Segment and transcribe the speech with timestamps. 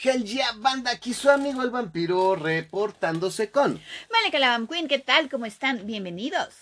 [0.00, 3.78] Hell yeah, banda, aquí su amigo el vampiro reportándose con.
[4.10, 5.28] Malika la Queen, ¿qué tal?
[5.28, 5.86] ¿Cómo están?
[5.86, 6.54] Bienvenidos.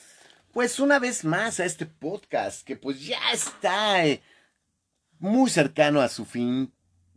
[0.52, 4.20] Pues una vez más a este podcast que pues ya está eh,
[5.20, 6.72] muy cercano a su fin,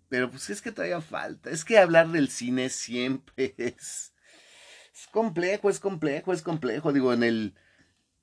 [0.07, 1.49] pero pues es que todavía falta.
[1.49, 4.13] Es que hablar del cine siempre es,
[4.93, 6.93] es complejo, es complejo, es complejo.
[6.93, 7.55] Digo, en el,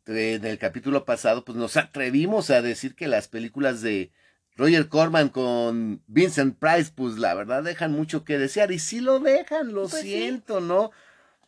[0.06, 4.12] en el capítulo pasado pues nos atrevimos a decir que las películas de
[4.60, 8.70] Roger Corman con Vincent Price, pues la verdad dejan mucho que desear.
[8.72, 10.12] Y sí lo dejan, lo Pues sí.
[10.12, 10.90] siento, ¿no?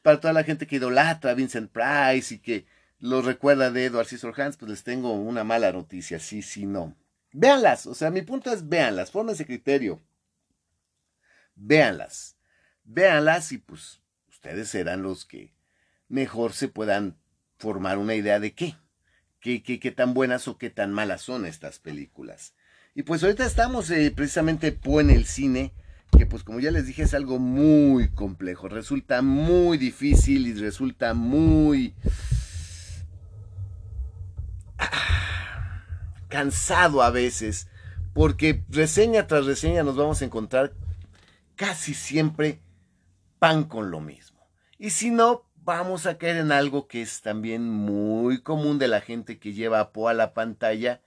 [0.00, 2.64] Para toda la gente que idolatra a Vincent Price y que
[3.00, 6.96] lo recuerda de Edward Scissorhands, pues les tengo una mala noticia, sí, sí, no.
[7.32, 10.02] Véanlas, o sea, mi punto es véanlas, fórmense criterio.
[11.54, 12.38] Véanlas,
[12.82, 15.52] véanlas y pues ustedes serán los que
[16.08, 17.18] mejor se puedan
[17.58, 18.74] formar una idea de qué,
[19.38, 22.54] qué, qué, qué tan buenas o qué tan malas son estas películas.
[22.94, 25.72] Y pues ahorita estamos eh, precisamente po en el cine,
[26.16, 31.14] que pues como ya les dije es algo muy complejo, resulta muy difícil y resulta
[31.14, 31.94] muy
[34.76, 35.84] ah,
[36.28, 37.68] cansado a veces,
[38.12, 40.74] porque reseña tras reseña nos vamos a encontrar
[41.56, 42.60] casi siempre
[43.38, 44.46] pan con lo mismo.
[44.78, 49.00] Y si no, vamos a caer en algo que es también muy común de la
[49.00, 51.00] gente que lleva a Poe a la pantalla,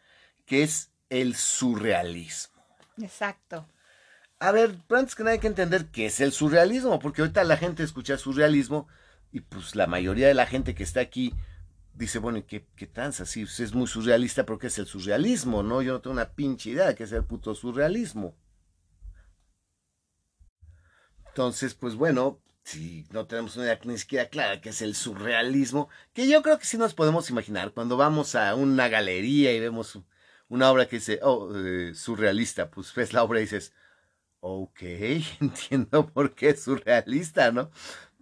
[0.48, 2.64] que es el surrealismo.
[3.02, 3.68] Exacto.
[4.40, 7.44] A ver, pero antes que nada hay que entender qué es el surrealismo, porque ahorita
[7.44, 8.88] la gente escucha surrealismo
[9.32, 11.34] y pues la mayoría de la gente que está aquí
[11.94, 13.26] dice, bueno, ¿y qué, qué tranza?
[13.26, 15.64] Sí, pues, es muy surrealista, pero ¿qué es el surrealismo?
[15.64, 18.36] No, yo no tengo una pinche idea de qué es el puto surrealismo.
[21.28, 25.90] Entonces, pues bueno, si no tenemos una idea ni siquiera clara qué es el surrealismo,
[26.14, 30.00] que yo creo que sí nos podemos imaginar cuando vamos a una galería y vemos
[30.50, 33.74] una obra que dice, oh, eh, surrealista, pues ves la obra y dices,
[34.40, 34.82] ok,
[35.42, 37.72] entiendo por qué es surrealista, ¿no?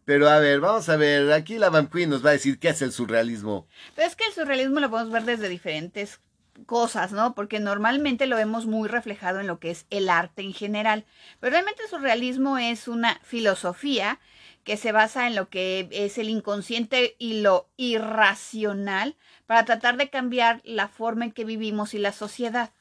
[0.06, 2.70] Pero a ver, vamos a ver, aquí la Van Queen nos va a decir qué
[2.70, 3.68] es el surrealismo.
[3.96, 6.20] Pero es que el surrealismo lo podemos ver desde diferentes
[6.66, 7.34] cosas, ¿no?
[7.36, 11.06] Porque normalmente lo vemos muy reflejado en lo que es el arte en general.
[11.40, 14.20] Pero realmente el surrealismo es una filosofía
[14.64, 19.16] que se basa en lo que es el inconsciente y lo irracional
[19.46, 22.72] para tratar de cambiar la forma en que vivimos y la sociedad.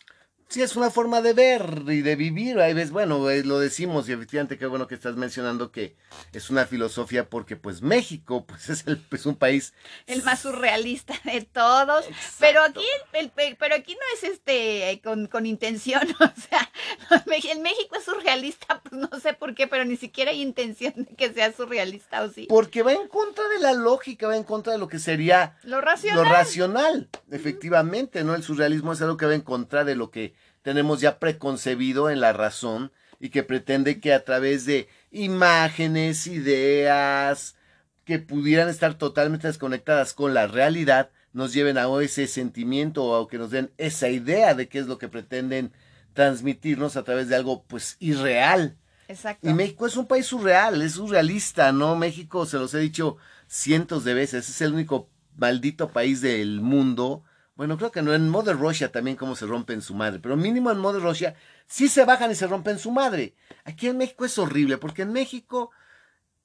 [0.53, 2.61] Sí, es una forma de ver y de vivir.
[2.61, 5.97] Ahí ves, bueno, lo decimos y efectivamente qué bueno que estás mencionando que
[6.35, 9.73] es una filosofía porque pues México pues es, el, es un país...
[10.07, 12.05] El más surrealista de todos.
[12.07, 12.37] Exacto.
[12.41, 16.71] Pero aquí, el, el- pero aquí no es este con, con intención, o sea,
[17.51, 21.15] el México es surrealista, pues no sé por qué, pero ni siquiera hay intención de
[21.17, 22.47] que sea surrealista o sí.
[22.51, 25.81] Porque va en contra de la lógica, va en contra de lo que sería Lo
[25.81, 26.19] racional.
[26.23, 27.09] lo racional.
[27.31, 28.35] Efectivamente, ¿no?
[28.35, 32.21] El surrealismo es algo que va en contra de lo que tenemos ya preconcebido en
[32.21, 37.57] la razón y que pretende que a través de imágenes, ideas,
[38.05, 43.39] que pudieran estar totalmente desconectadas con la realidad, nos lleven a ese sentimiento o que
[43.39, 45.73] nos den esa idea de qué es lo que pretenden
[46.13, 48.77] transmitirnos a través de algo pues irreal.
[49.09, 49.49] Exacto.
[49.49, 51.97] Y México es un país surreal, es surrealista, ¿no?
[51.97, 57.25] México, se los he dicho cientos de veces, es el único maldito país del mundo.
[57.55, 60.71] Bueno, creo que no, en Mother Russia también como se rompen su madre, pero mínimo
[60.71, 61.35] en Mother Russia
[61.67, 63.35] sí se bajan y se rompen su madre.
[63.65, 65.71] Aquí en México es horrible, porque en México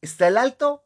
[0.01, 0.83] está el alto,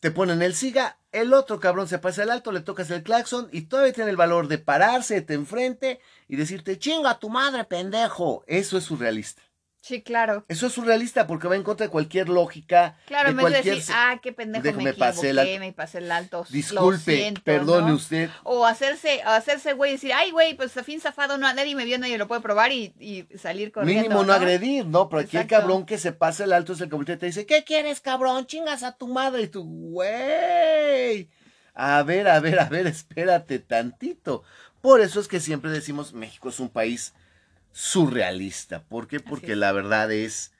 [0.00, 3.48] te ponen el siga, el otro cabrón se pasa el alto, le tocas el claxon
[3.52, 8.44] y todavía tiene el valor de pararse, te enfrente y decirte, chinga tu madre, pendejo.
[8.46, 9.42] Eso es surrealista.
[9.86, 10.44] Sí, claro.
[10.48, 12.98] Eso es surrealista porque va en contra de cualquier lógica.
[13.06, 16.44] Claro, de de cualquier decir, ah, qué pendejo me pasé el me pasé el alto.
[16.50, 17.94] Disculpe, siento, perdone ¿no?
[17.94, 18.28] usted.
[18.42, 21.84] O hacerse, hacerse güey y decir, ay, güey, pues a fin zafado, no, nadie me
[21.84, 24.02] vio, nadie lo puede probar y, y salir corriendo.
[24.02, 25.08] Mínimo no, agredir, ¿no?
[25.08, 27.62] Pero aquí el cabrón que se pasa el alto es el que te dice, ¿qué
[27.62, 28.44] quieres, cabrón?
[28.46, 29.42] Chingas a tu madre.
[29.42, 31.30] Y tú, güey.
[31.74, 34.42] A ver, a ver, a ver, espérate tantito.
[34.80, 37.14] Por eso es que siempre decimos, México es un país
[37.76, 38.84] surrealista.
[38.84, 39.20] ¿Por qué?
[39.20, 40.52] Porque la verdad es,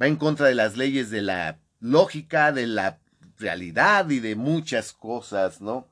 [0.00, 3.00] va en contra de las leyes de la lógica, de la
[3.38, 5.88] realidad y de muchas cosas, ¿no?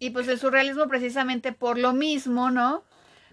[0.00, 2.82] Y pues el surrealismo precisamente por lo mismo, ¿no?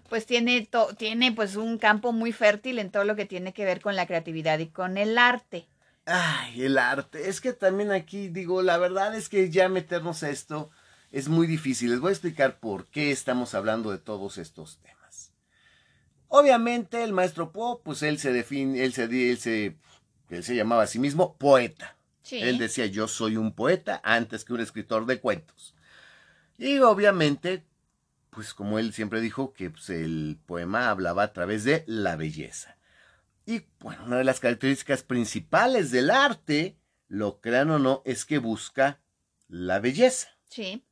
[0.08, 3.64] Pues tiene, to- tiene pues un campo muy fértil en todo lo que tiene que
[3.64, 5.68] ver con la creatividad y con el arte.
[6.06, 7.28] Ay, el arte.
[7.28, 10.70] Es que también aquí digo, la verdad es que ya meternos a esto
[11.12, 11.90] es muy difícil.
[11.90, 14.97] Les voy a explicar por qué estamos hablando de todos estos temas.
[16.28, 19.76] Obviamente el maestro Poe, pues él se define, él se, él se,
[20.28, 21.96] él se llamaba a sí mismo poeta.
[22.22, 22.40] Sí.
[22.40, 25.74] Él decía, yo soy un poeta antes que un escritor de cuentos.
[26.58, 27.64] Y obviamente
[28.38, 32.76] pues como él siempre dijo, que pues, el poema hablaba a través de la belleza.
[33.46, 36.76] Y bueno, una de las características principales del arte,
[37.08, 39.00] lo crean o no, es que busca
[39.48, 40.28] la belleza.
[40.48, 40.84] Sí.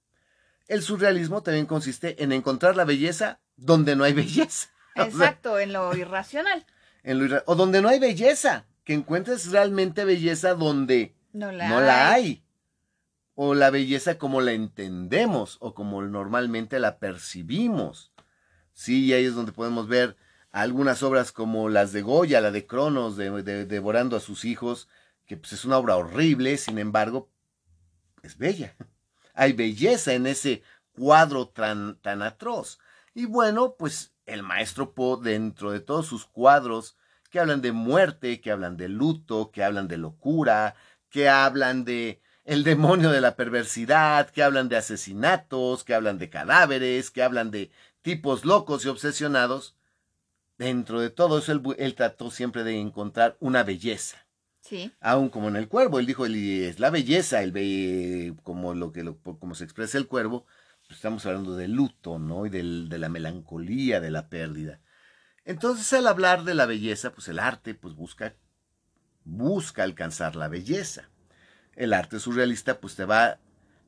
[0.66, 4.70] El surrealismo también consiste en encontrar la belleza donde no hay belleza.
[5.04, 6.64] Exacto, en lo irracional.
[7.02, 11.81] En lo o donde no hay belleza, que encuentres realmente belleza donde no la, no
[11.81, 12.43] la hay.
[13.34, 18.12] O la belleza como la entendemos o como normalmente la percibimos.
[18.72, 20.16] Sí, y ahí es donde podemos ver
[20.52, 24.88] algunas obras como las de Goya, la de Cronos, de, devorando a sus hijos,
[25.26, 27.28] que pues es una obra horrible, sin embargo,
[28.22, 28.75] es bella.
[29.34, 30.62] Hay belleza en ese
[30.93, 32.78] cuadro tan, tan atroz.
[33.12, 36.96] Y bueno, pues el maestro Poe, dentro de todos sus cuadros,
[37.31, 40.75] que hablan de muerte, que hablan de luto, que hablan de locura,
[41.08, 46.31] que hablan de el demonio de la perversidad, que hablan de asesinatos, que hablan de
[46.31, 47.70] cadáveres, que hablan de
[48.02, 49.75] tipos locos y obsesionados,
[50.58, 54.26] dentro de todo eso, él, trató siempre de encontrar una belleza.
[54.61, 54.93] Sí.
[55.00, 59.05] Aún como en el cuervo, él dijo, es la belleza, el como lo que
[59.38, 60.46] como se expresa el cuervo,
[60.88, 62.46] estamos hablando del luto, ¿no?
[62.46, 64.80] Y del, de la melancolía, de la pérdida.
[65.44, 68.34] Entonces, al hablar de la belleza, pues el arte, pues busca,
[69.24, 71.10] busca alcanzar la belleza.
[71.74, 73.38] El arte surrealista, pues te va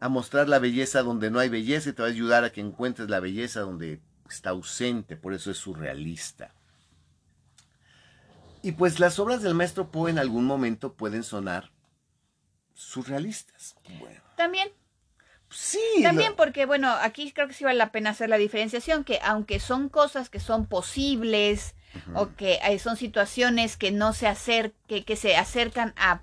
[0.00, 2.60] a mostrar la belleza donde no hay belleza y te va a ayudar a que
[2.60, 6.54] encuentres la belleza donde está ausente, por eso es surrealista.
[8.62, 11.72] Y pues las obras del maestro Poe en algún momento pueden sonar
[12.74, 13.76] surrealistas.
[14.36, 14.68] También.
[15.50, 15.78] Sí.
[16.02, 19.60] También porque, bueno, aquí creo que sí vale la pena hacer la diferenciación, que aunque
[19.60, 21.74] son cosas que son posibles
[22.14, 26.20] o que son situaciones que no se acercan, que se acercan a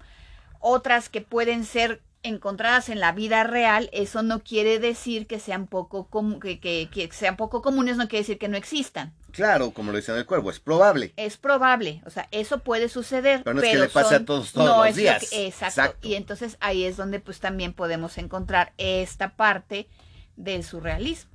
[0.59, 5.67] otras que pueden ser encontradas en la vida real, eso no quiere decir que sean
[5.67, 9.13] poco, que, que, sean poco comunes, no quiere decir que no existan.
[9.31, 11.13] Claro, como lo en el cuervo, es probable.
[11.17, 13.43] Es probable, o sea, eso puede suceder.
[13.43, 15.27] Pero no es que le pase a todos todos los días.
[15.31, 16.07] exacto.
[16.07, 19.87] Y entonces ahí es donde pues también podemos encontrar esta parte
[20.35, 21.31] del surrealismo.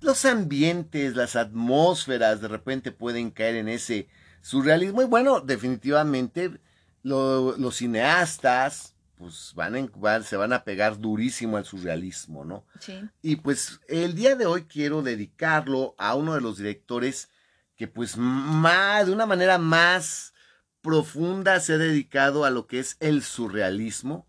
[0.00, 4.08] Los ambientes, las atmósferas de repente pueden caer en ese
[4.42, 6.60] surrealismo y bueno, definitivamente
[7.02, 9.90] los cineastas, pues van,
[10.24, 12.64] se van a pegar durísimo al surrealismo, ¿no?
[12.80, 13.02] Sí.
[13.22, 17.30] Y pues el día de hoy quiero dedicarlo a uno de los directores
[17.76, 20.34] que pues más, de una manera más
[20.80, 24.26] profunda se ha dedicado a lo que es el surrealismo,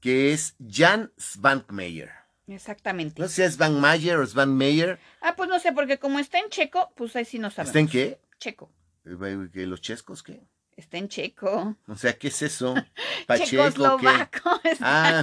[0.00, 2.10] que es Jan Svankmajer.
[2.46, 3.20] Exactamente.
[3.20, 4.98] No sé si es Svankmajer o Svankmajer.
[5.20, 7.68] Ah, pues no sé, porque como está en checo, pues ahí sí no sabemos.
[7.68, 8.20] ¿Está en qué?
[8.38, 8.70] Checo.
[9.04, 10.42] Eh, ¿Los chescos qué?
[10.76, 11.76] Está en checo.
[11.86, 12.74] O sea, ¿qué es eso?
[13.44, 14.60] checoslovaco.
[14.80, 15.22] Ah.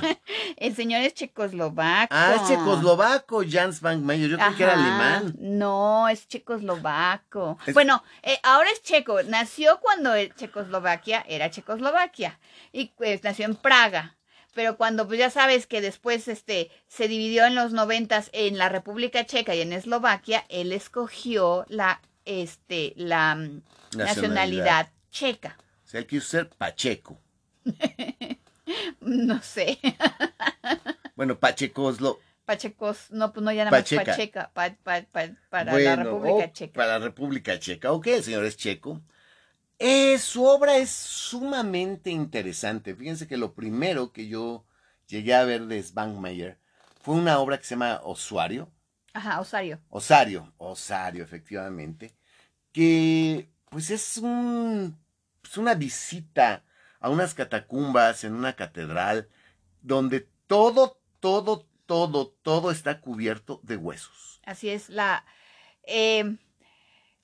[0.58, 2.14] El señor es checoslovaco.
[2.14, 4.30] Ah, es checoslovaco, Jans Van Meyer.
[4.30, 5.36] Yo creo que era alemán.
[5.40, 7.58] No, es checoslovaco.
[7.74, 9.24] Bueno, eh, ahora es checo.
[9.24, 12.40] Nació cuando Checoslovaquia era Checoslovaquia.
[12.72, 14.16] Y pues nació en Praga.
[14.54, 18.70] Pero cuando, pues ya sabes que después este, se dividió en los noventas en la
[18.70, 23.62] República Checa y en Eslovaquia, él escogió la, este, la mm,
[23.96, 25.58] nacionalidad checa.
[25.84, 27.20] O sea, él quiso ser Pacheco.
[29.02, 29.80] no sé.
[31.16, 32.20] bueno, Pachecos lo...
[32.46, 36.74] Pachecos, no, pues no, ya nada más Pacheca, para la República oh, Checa.
[36.74, 39.02] Para la República Checa, ok, el señor es checo.
[39.78, 42.96] Eh, su obra es sumamente interesante.
[42.96, 44.66] Fíjense que lo primero que yo
[45.08, 46.60] llegué a ver de Svankmajer
[47.02, 48.72] fue una obra que se llama Osuario.
[49.14, 49.80] Ajá, Osario.
[49.90, 52.14] Osario, Osario, efectivamente.
[52.72, 54.98] Que pues es un,
[55.42, 56.64] pues una visita
[57.00, 59.30] a unas catacumbas en una catedral
[59.82, 64.42] donde todo, todo, todo, todo está cubierto de huesos.
[64.46, 65.26] Así es, la...
[65.84, 66.38] Eh,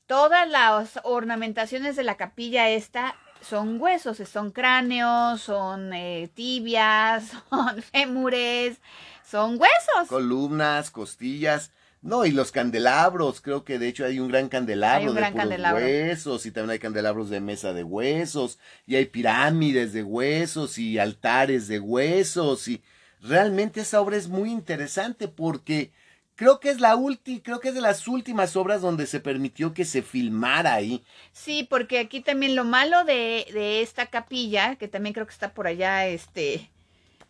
[0.08, 7.82] todas las ornamentaciones de la capilla esta son huesos, son cráneos, son eh, tibias, son
[7.82, 8.78] fémures,
[9.24, 10.08] son huesos.
[10.08, 11.72] Columnas, costillas.
[12.06, 16.52] No, y los candelabros, creo que de hecho hay un gran candelabro de huesos y
[16.52, 21.80] también hay candelabros de mesa de huesos y hay pirámides de huesos y altares de
[21.80, 22.84] huesos y
[23.22, 25.94] realmente esa obra es muy interesante porque
[26.36, 29.74] creo que es la última, creo que es de las últimas obras donde se permitió
[29.74, 31.04] que se filmara ahí.
[31.32, 35.56] Sí, porque aquí también lo malo de, de esta capilla, que también creo que está
[35.56, 36.70] por allá, este,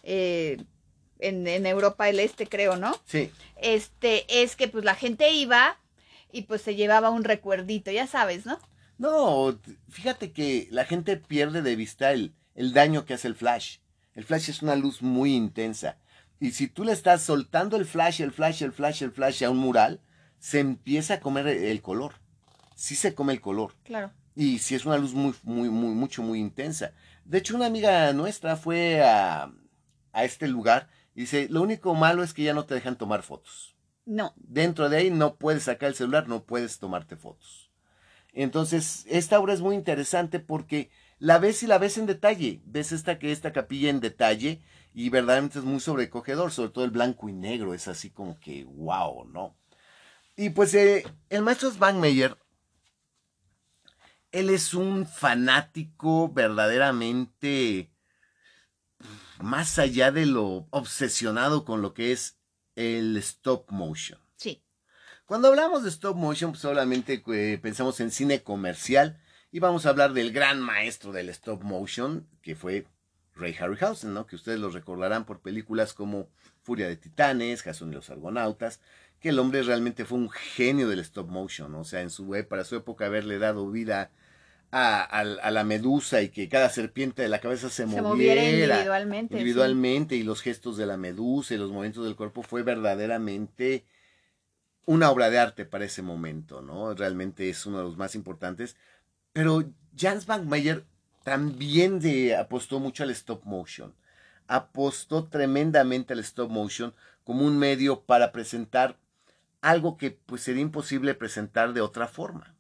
[0.04, 0.58] eh,
[1.20, 2.96] en, Europa del Este, creo, ¿no?
[3.06, 3.32] Sí.
[3.58, 5.78] Este, es que pues la gente iba
[6.32, 8.60] y pues se llevaba un recuerdito, ya sabes, ¿no?
[8.98, 13.78] No, fíjate que la gente pierde de vista el, el daño que hace el flash.
[14.14, 15.98] El flash es una luz muy intensa.
[16.40, 19.50] Y si tú le estás soltando el flash, el flash, el flash, el flash a
[19.50, 20.02] un mural,
[20.40, 22.16] se empieza a comer el color.
[22.76, 23.74] Sí se come el color.
[23.84, 24.12] Claro.
[24.36, 26.92] Y si es una luz muy, muy, muy, mucho, muy intensa.
[27.24, 29.52] De hecho, una amiga nuestra fue a,
[30.12, 33.76] a este lugar dice, lo único malo es que ya no te dejan tomar fotos.
[34.06, 34.34] No.
[34.38, 37.72] Dentro de ahí no puedes sacar el celular, no puedes tomarte fotos.
[38.34, 42.62] Entonces, esta obra es muy interesante porque la ves y la ves en detalle.
[42.66, 44.62] Ves esta que esta capilla en detalle
[44.94, 48.64] y verdaderamente es muy sobrecogedor, sobre todo el blanco y negro, es así como que
[48.64, 49.58] wow, ¿no?
[50.38, 52.38] Y pues eh, el maestro Spangmeyer,
[54.32, 57.90] él es un fanático verdaderamente
[59.42, 62.38] más allá de lo obsesionado con lo que es
[62.76, 64.20] el stop motion.
[64.36, 64.64] Sí.
[65.26, 69.20] Cuando hablamos de stop motion, pues solamente eh, pensamos en cine comercial
[69.52, 72.88] y vamos a hablar del gran maestro del stop motion, que fue
[73.36, 74.26] Ray Harryhausen, ¿no?
[74.28, 76.30] Que ustedes lo recordarán por películas como
[76.62, 78.80] Furia de Titanes, Jason y los Argonautas,
[79.20, 81.82] que el hombre realmente fue un genio del stop motion, ¿no?
[81.82, 84.12] o sea, en su, e, para su época haberle dado vida a,
[84.78, 89.34] a, la medusa y que cada serpiente de la cabeza se, Se moviera, moviera individualmente,
[89.34, 89.40] sí.
[89.40, 93.86] individualmente y los gestos de la medusa y los movimientos del cuerpo fue verdaderamente
[94.86, 96.94] una obra de arte para ese momento, ¿no?
[96.94, 98.76] Realmente es uno de los más importantes.
[99.32, 99.64] Pero
[99.98, 100.84] Jans Bankmeyer
[101.24, 103.96] también de, apostó mucho al stop motion.
[104.48, 108.98] Apostó tremendamente al stop motion como un medio para presentar
[109.62, 112.55] algo que pues sería imposible presentar de otra forma.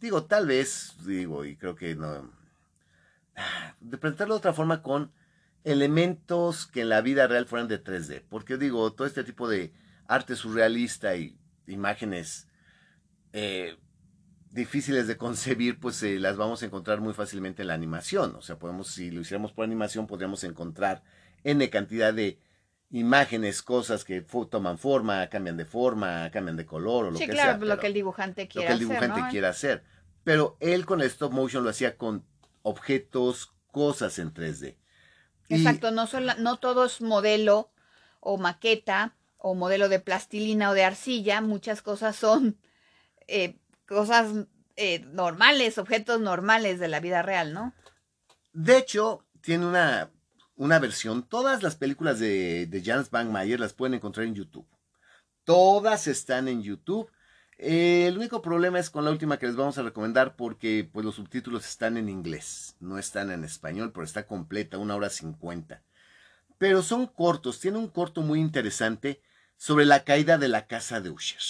[0.00, 2.30] Digo, tal vez, digo, y creo que no.
[3.80, 5.12] De presentarlo de otra forma con
[5.64, 8.22] elementos que en la vida real fueran de 3D.
[8.28, 9.72] Porque digo, todo este tipo de
[10.06, 11.36] arte surrealista y
[11.66, 12.46] imágenes
[13.32, 13.76] eh,
[14.50, 18.34] difíciles de concebir, pues eh, las vamos a encontrar muy fácilmente en la animación.
[18.36, 21.02] O sea, podemos, si lo hiciéramos por animación, podríamos encontrar
[21.42, 22.38] N cantidad de
[22.94, 27.32] imágenes, cosas que toman forma, cambian de forma, cambian de color o lo sí, que
[27.32, 27.66] claro, sea.
[27.66, 29.30] lo que el dibujante quiera Lo que el dibujante hacer, ¿no?
[29.30, 29.84] quiera hacer.
[30.22, 32.24] Pero él con el stop motion lo hacía con
[32.62, 34.76] objetos, cosas en 3D.
[35.48, 37.70] Y- Exacto, no, sola- no todo es modelo
[38.20, 42.56] o maqueta o modelo de plastilina o de arcilla, muchas cosas son
[43.26, 44.46] eh, cosas
[44.76, 47.74] eh, normales, objetos normales de la vida real, ¿no?
[48.52, 50.10] De hecho, tiene una,
[50.56, 51.22] una versión.
[51.22, 54.66] Todas las películas de, de Jans Bankmeyer las pueden encontrar en YouTube.
[55.44, 57.10] Todas están en YouTube.
[57.56, 61.14] El único problema es con la última que les vamos a recomendar porque pues, los
[61.14, 65.82] subtítulos están en inglés, no están en español, pero está completa, una hora cincuenta.
[66.58, 69.20] Pero son cortos, tiene un corto muy interesante
[69.56, 71.40] sobre la caída de la casa de Usher.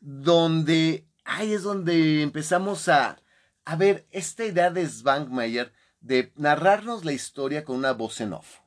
[0.00, 3.20] Donde ahí es donde empezamos a,
[3.64, 8.58] a ver esta idea de Svankmajer de narrarnos la historia con una voz en off.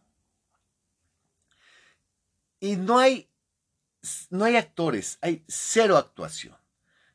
[2.60, 3.30] Y no hay,
[4.30, 6.56] no hay actores, hay cero actuación.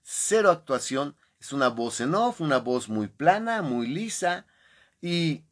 [0.03, 4.47] Cero actuación, es una voz en off, una voz muy plana, muy lisa,
[5.01, 5.45] y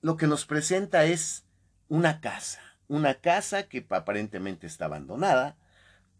[0.00, 1.44] lo que nos presenta es
[1.88, 5.56] una casa, una casa que aparentemente está abandonada,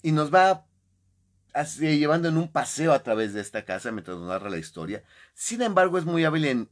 [0.02, 0.66] y nos va
[1.54, 5.02] así, llevando en un paseo a través de esta casa mientras nos narra la historia.
[5.32, 6.70] Sin embargo, es muy hábil en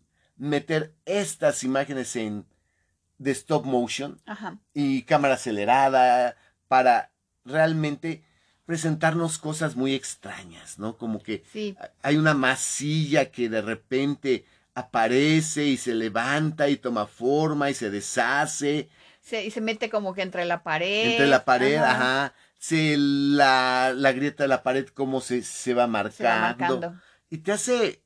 [0.49, 2.45] meter estas imágenes en
[3.19, 4.59] de stop motion Ajá.
[4.75, 7.13] y cámara acelerada para
[7.45, 8.25] realmente
[8.67, 10.97] presentarnos cosas muy extrañas, ¿no?
[10.99, 14.45] Como que Sí, hay una masilla que de repente
[14.75, 18.89] aparece y se levanta y toma forma y se deshace
[19.21, 21.11] se, y se mete como que entre la pared.
[21.13, 25.87] entre la pared, ajá, se la, la grieta de la pared como se, se va
[25.87, 27.01] marcando, Se va marcando.
[27.31, 28.02] y te hace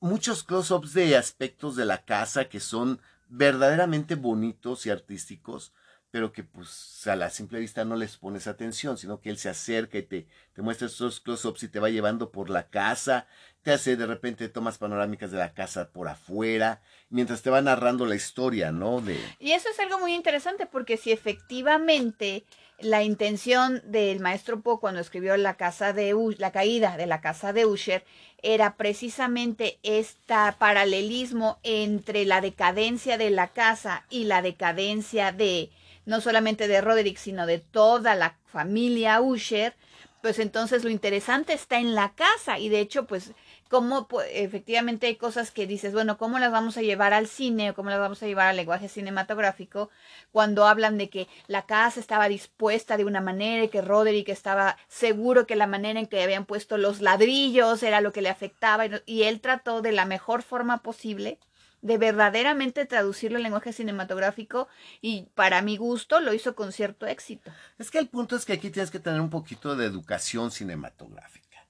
[0.00, 5.72] muchos close-ups de aspectos de la casa que son verdaderamente bonitos y artísticos,
[6.10, 9.48] pero que pues a la simple vista no les pones atención, sino que él se
[9.48, 13.28] acerca y te, te muestra esos close-ups y te va llevando por la casa,
[13.62, 18.06] te hace de repente tomas panorámicas de la casa por afuera, mientras te va narrando
[18.06, 19.00] la historia, ¿no?
[19.00, 22.44] De, Y eso es algo muy interesante porque si efectivamente
[22.80, 27.52] la intención del maestro Poe cuando escribió la casa de la caída de la casa
[27.52, 28.04] de Usher
[28.42, 35.70] era precisamente este paralelismo entre la decadencia de la casa y la decadencia de
[36.06, 39.74] no solamente de Roderick sino de toda la familia Usher,
[40.22, 43.32] pues entonces lo interesante está en la casa y de hecho pues
[43.70, 47.70] cómo pues, efectivamente hay cosas que dices, bueno, ¿cómo las vamos a llevar al cine
[47.70, 49.90] o cómo las vamos a llevar al lenguaje cinematográfico
[50.32, 54.76] cuando hablan de que la casa estaba dispuesta de una manera y que Roderick estaba
[54.88, 58.86] seguro que la manera en que habían puesto los ladrillos era lo que le afectaba
[58.86, 61.38] y, y él trató de la mejor forma posible
[61.80, 64.66] de verdaderamente traducirlo al lenguaje cinematográfico
[65.00, 67.52] y para mi gusto lo hizo con cierto éxito.
[67.78, 71.68] Es que el punto es que aquí tienes que tener un poquito de educación cinematográfica,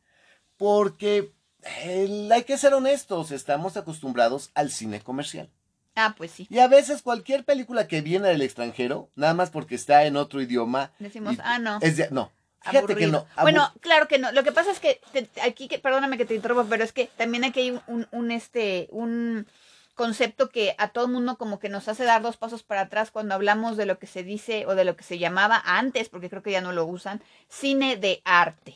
[0.57, 5.51] porque hay que ser honestos, estamos acostumbrados al cine comercial.
[5.97, 6.47] Ah, pues sí.
[6.51, 10.41] Y a veces cualquier película que viene del extranjero, nada más porque está en otro
[10.41, 10.93] idioma.
[10.99, 11.79] Decimos, ah, no.
[11.83, 12.31] Es de, no.
[12.63, 13.27] Fíjate que no.
[13.41, 14.33] Bueno, claro que no.
[14.33, 15.01] Lo que pasa es que
[15.43, 18.89] aquí, que, perdóname que te interrumpa, pero es que también aquí hay un, un, este,
[18.91, 19.47] un
[19.95, 23.35] concepto que a todo mundo como que nos hace dar dos pasos para atrás cuando
[23.35, 26.43] hablamos de lo que se dice o de lo que se llamaba antes, porque creo
[26.43, 28.75] que ya no lo usan, cine de arte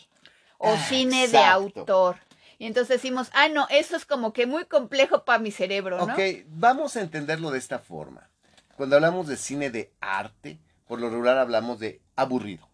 [0.58, 2.16] o ah, cine de autor.
[2.58, 6.12] Y entonces decimos, ah, no, eso es como que muy complejo para mi cerebro, ¿no?
[6.12, 8.30] Ok, vamos a entenderlo de esta forma.
[8.76, 12.68] Cuando hablamos de cine de arte, por lo regular hablamos de aburrido.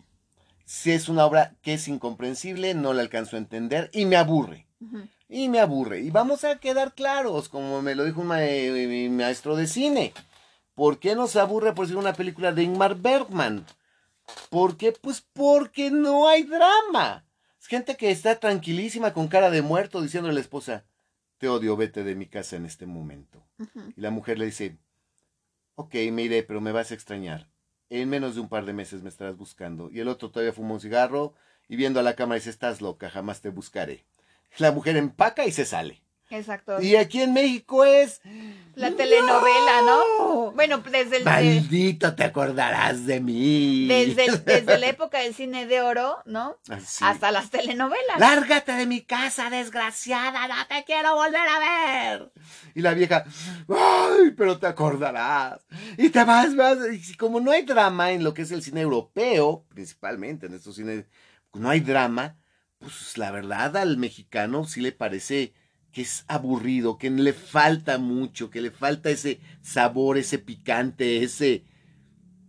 [0.64, 4.66] Si es una obra que es incomprensible, no la alcanzo a entender y me aburre.
[5.28, 6.00] Y me aburre.
[6.00, 10.14] Y vamos a quedar claros, como me lo dijo mi maestro de cine.
[10.74, 13.66] ¿Por qué nos aburre por ser una película de Ingmar Bergman?
[14.48, 14.92] ¿Por qué?
[14.92, 17.24] Pues porque no hay drama.
[17.70, 20.82] Gente que está tranquilísima con cara de muerto diciendo a la esposa,
[21.38, 23.46] te odio, vete de mi casa en este momento.
[23.96, 24.76] Y la mujer le dice,
[25.76, 27.48] ok, me iré, pero me vas a extrañar.
[27.88, 29.88] En menos de un par de meses me estarás buscando.
[29.88, 31.34] Y el otro todavía fuma un cigarro
[31.68, 34.04] y viendo a la cámara dice, estás loca, jamás te buscaré.
[34.58, 36.02] La mujer empaca y se sale.
[36.30, 36.80] Exacto.
[36.80, 38.20] Y aquí en México es.
[38.76, 40.52] La telenovela, ¿no?
[40.52, 41.24] Bueno, desde el.
[41.24, 43.86] Maldito, te acordarás de mí.
[43.88, 46.56] Desde, desde la época del cine de oro, ¿no?
[47.00, 48.18] Hasta las telenovelas.
[48.18, 52.32] Lárgate de mi casa, desgraciada, no te quiero volver a ver.
[52.74, 53.24] Y la vieja,
[53.68, 55.66] ay, pero te acordarás.
[55.98, 56.78] Y te vas, vas.
[56.92, 60.76] Y como no hay drama en lo que es el cine europeo, principalmente en estos
[60.76, 61.06] cines,
[61.54, 62.36] no hay drama,
[62.78, 65.52] pues la verdad al mexicano sí le parece
[65.92, 71.64] que es aburrido, que le falta mucho, que le falta ese sabor, ese picante, ese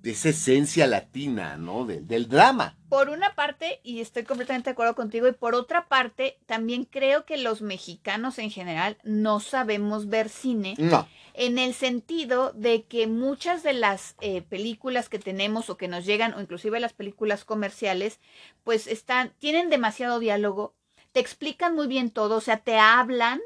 [0.04, 1.86] esa esencia latina, ¿no?
[1.86, 2.78] del drama.
[2.90, 7.26] Por una parte, y estoy completamente de acuerdo contigo, y por otra parte, también creo
[7.26, 10.76] que los mexicanos en general no sabemos ver cine.
[10.78, 11.08] No.
[11.34, 16.06] En el sentido de que muchas de las eh, películas que tenemos o que nos
[16.06, 18.20] llegan, o inclusive las películas comerciales,
[18.64, 20.74] pues están, tienen demasiado diálogo,
[21.12, 23.42] te explican muy bien todo, o sea, te hablan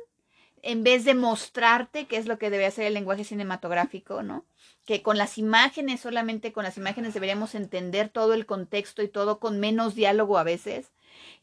[0.61, 4.45] en vez de mostrarte qué es lo que debe hacer el lenguaje cinematográfico, ¿no?
[4.83, 9.39] Que con las imágenes, solamente con las imágenes deberíamos entender todo el contexto y todo
[9.39, 10.91] con menos diálogo a veces.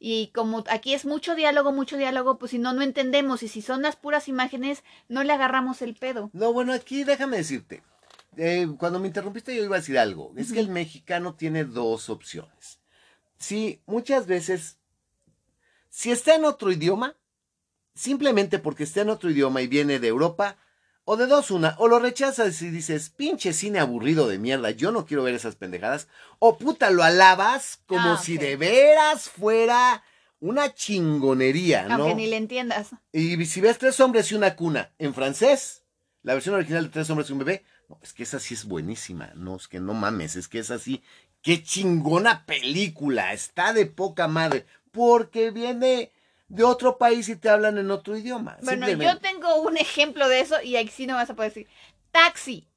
[0.00, 3.44] Y como aquí es mucho diálogo, mucho diálogo, pues si no, no entendemos.
[3.44, 6.30] Y si son las puras imágenes, no le agarramos el pedo.
[6.32, 7.82] No, bueno, aquí déjame decirte.
[8.36, 10.32] Eh, cuando me interrumpiste yo iba a decir algo.
[10.36, 12.80] Es que el mexicano tiene dos opciones.
[13.38, 14.78] Sí, muchas veces
[15.92, 17.16] si está en otro idioma,
[17.94, 20.56] simplemente porque está en otro idioma y viene de Europa,
[21.04, 24.90] o de dos una, o lo rechazas y dices, pinche cine aburrido de mierda, yo
[24.90, 30.02] no quiero ver esas pendejadas, o puta, lo alabas como ah, si de veras fuera
[30.40, 32.04] una chingonería, ¿no?
[32.04, 32.88] Aunque ni le entiendas.
[33.12, 35.82] Y si ves Tres hombres y una cuna en francés,
[36.22, 38.64] la versión original de Tres hombres y un bebé, no, es que esa sí es
[38.64, 41.02] buenísima, no, es que no mames, es que es así,
[41.42, 46.12] qué chingona película, está de poca madre porque viene
[46.48, 48.58] de otro país y te hablan en otro idioma.
[48.62, 51.68] Bueno, yo tengo un ejemplo de eso y aquí sí no vas a poder decir.
[52.12, 52.68] Taxi.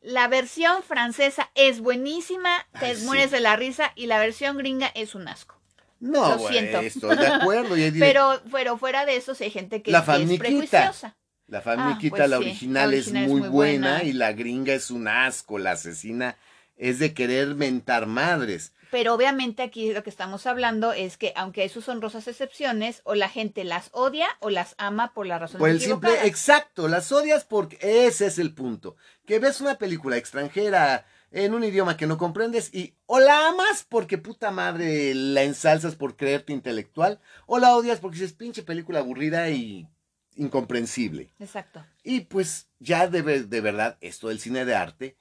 [0.00, 5.14] La versión francesa es buenísima, te mueres de la risa y la versión gringa es
[5.14, 5.60] un asco.
[6.00, 6.80] No, Lo siento.
[6.80, 7.74] estoy de acuerdo.
[7.98, 11.16] pero, pero fuera de eso, hay gente que, la es prejuiciosa.
[11.46, 15.58] La famiquita, ah, pues la, original es muy, buena, y la gringa es un asco.
[15.58, 16.36] La asesina
[16.76, 18.72] es de querer mentar madres.
[18.90, 23.14] Pero obviamente aquí lo que estamos hablando es que aunque eso son rosas excepciones, o
[23.14, 27.12] la gente las odia o las ama por la razón Por el simple, exacto, las
[27.12, 28.96] odias porque ese es el punto.
[29.26, 33.86] Que ves una película extranjera en un idioma que no comprendes y o la amas
[33.88, 38.98] porque puta madre la ensalzas por creerte intelectual, o la odias porque dices pinche película
[38.98, 39.86] aburrida y
[40.34, 41.32] incomprensible.
[41.38, 41.84] Exacto.
[42.02, 45.16] Y pues ya de, de verdad, esto del cine de arte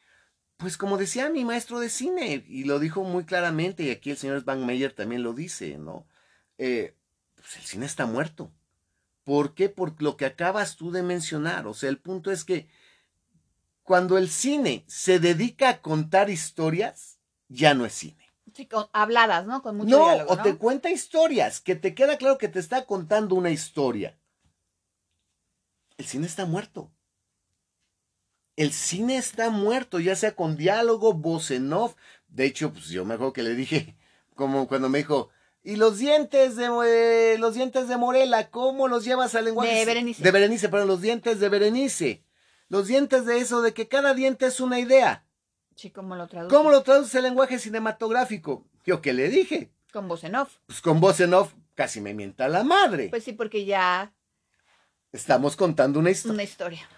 [0.60, 4.18] pues como decía mi maestro de cine, y lo dijo muy claramente, y aquí el
[4.18, 6.06] señor Meyer también lo dice, ¿no?
[6.58, 6.98] Eh,
[7.36, 8.52] pues el cine está muerto.
[9.24, 9.70] ¿Por qué?
[9.70, 11.66] Por lo que acabas tú de mencionar.
[11.66, 12.68] O sea, el punto es que
[13.84, 18.30] cuando el cine se dedica a contar historias, ya no es cine.
[18.54, 19.62] Sí, habladas, ¿no?
[19.62, 23.36] Con mucho no, o te cuenta historias, que te queda claro que te está contando
[23.36, 24.20] una historia.
[25.98, 26.92] El cine está muerto
[28.60, 31.96] el cine está muerto, ya sea con diálogo, voz en off.
[32.28, 33.96] De hecho, pues yo me acuerdo que le dije,
[34.36, 35.30] como cuando me dijo,
[35.64, 39.74] ¿y los dientes de eh, los dientes de Morela, cómo los llevas al lenguaje?
[39.74, 40.22] De Berenice.
[40.22, 42.26] De Berenice, pero los dientes de Berenice.
[42.68, 45.24] los dientes de eso, de que cada diente es una idea.
[45.76, 46.54] Sí, ¿cómo lo traduce?
[46.54, 48.66] ¿Cómo lo traduce el lenguaje cinematográfico?
[48.86, 49.72] Yo qué le dije.
[49.94, 50.58] Con voz en off.
[50.66, 53.08] Pues con voz en off casi me mienta la madre.
[53.08, 54.12] Pues sí, porque ya
[55.14, 56.34] Estamos contando una historia.
[56.34, 56.90] una historia.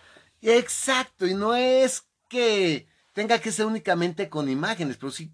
[0.41, 5.32] Exacto, y no es que tenga que ser únicamente con imágenes, pero sí,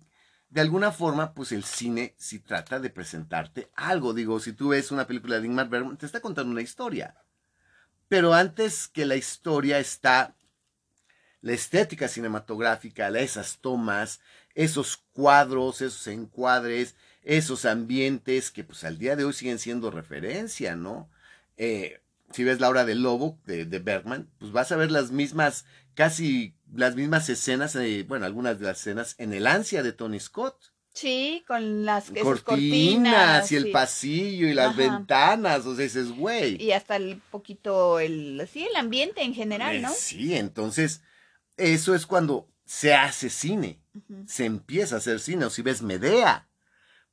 [0.50, 4.14] de alguna forma, pues el cine sí trata de presentarte algo.
[4.14, 7.16] Digo, si tú ves una película de Ingmar Bergman, te está contando una historia.
[8.08, 10.36] Pero antes que la historia está
[11.42, 14.22] la estética cinematográfica, esas tomas,
[14.56, 20.76] esos cuadros, esos encuadres, esos ambientes que pues al día de hoy siguen siendo referencia,
[20.76, 21.10] ¿no?
[21.58, 25.12] Eh, si ves La Hora del Lobo de, de Bergman, pues vas a ver las
[25.12, 29.94] mismas, casi las mismas escenas, eh, bueno, algunas de las escenas en El Ansia de
[29.94, 30.74] Tony Scott.
[30.94, 33.72] Sí, con las Cortinas, cortinas y el sí.
[33.72, 34.78] pasillo y las Ajá.
[34.78, 36.60] ventanas, o sea, dices, güey.
[36.62, 39.90] Y hasta el poquito, el, sí, el ambiente en general, ¿no?
[39.90, 41.04] Eh, sí, entonces,
[41.56, 43.80] eso es cuando se hace cine,
[44.26, 46.50] se empieza a hacer cine, o si ves Medea,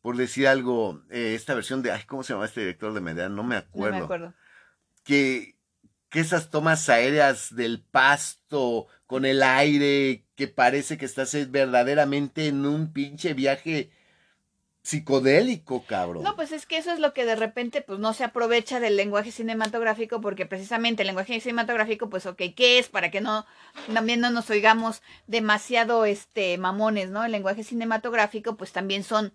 [0.00, 3.28] por decir algo, eh, esta versión de, ay, ¿cómo se llama este director de Medea?
[3.28, 3.98] No me No acuerdo.
[3.98, 4.34] me acuerdo.
[5.04, 5.56] Que,
[6.08, 12.48] que esas tomas aéreas del pasto con el aire, que parece que estás eh, verdaderamente
[12.48, 13.90] en un pinche viaje
[14.84, 16.24] psicodélico, cabrón.
[16.24, 18.96] No, pues es que eso es lo que de repente pues no se aprovecha del
[18.96, 22.90] lenguaje cinematográfico porque precisamente el lenguaje cinematográfico pues ok, ¿qué es?
[22.90, 23.46] Para que no
[23.92, 27.24] también no nos oigamos demasiado este mamones, ¿no?
[27.24, 29.32] El lenguaje cinematográfico pues también son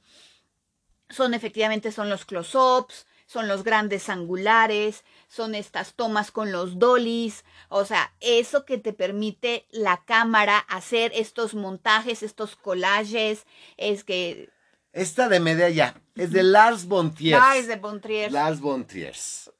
[1.10, 7.46] son efectivamente son los close-ups, son los grandes angulares, son estas tomas con los dollies,
[7.70, 13.46] o sea, eso que te permite la cámara hacer estos montajes, estos collages,
[13.78, 14.50] es que
[14.92, 17.38] Esta de Medea ya, es de Lars von Trier.
[17.40, 18.32] Lars de von Trier.
[18.32, 19.16] Lars von Trier.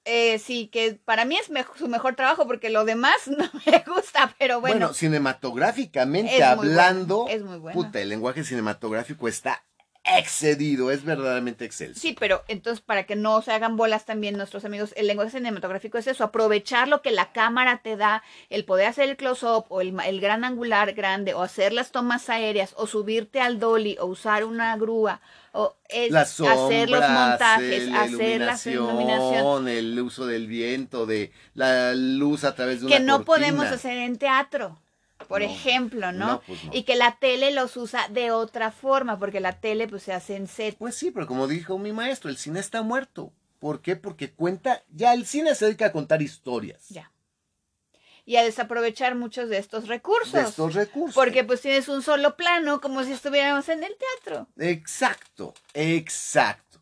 [0.06, 4.36] Eh, sí, que para mí es su mejor trabajo porque lo demás no me gusta,
[4.40, 4.94] pero Bueno, bueno.
[4.96, 7.76] cinematográficamente Es muy hablando, es muy buena.
[7.80, 9.64] puta, el lenguaje cinematográfico está
[10.04, 12.00] excedido, es verdaderamente excelso.
[12.00, 15.98] sí, pero entonces para que no se hagan bolas también nuestros amigos, el lenguaje cinematográfico
[15.98, 19.82] es eso, aprovechar lo que la cámara te da, el poder hacer el close-up o
[19.82, 24.06] el, el gran angular grande o hacer las tomas aéreas o subirte al dolly o
[24.06, 29.68] usar una grúa o es sombras, hacer los montajes, hacer la iluminación.
[29.68, 33.98] el uso del viento, de la luz a través de una que no podemos hacer
[33.98, 34.80] en teatro,
[35.28, 36.28] por No, ejemplo, ¿no?
[36.28, 36.72] no, pues no.
[36.74, 40.36] Y que la tele los usa de otra forma, porque la tele pues se hace
[40.36, 40.76] en set.
[40.78, 43.32] Pues sí, pero como dijo mi maestro, el cine está muerto.
[43.60, 43.96] ¿Por qué?
[43.96, 47.12] Porque cuenta, ya el cine se dedica a contar historias Ya.
[48.26, 50.32] Y a desaprovechar muchos de estos recursos.
[50.34, 51.16] de estos recursos.
[51.16, 54.48] Porque pues tienes un solo plano, como si estuviéramos en el teatro.
[54.58, 56.80] Exacto, exacto.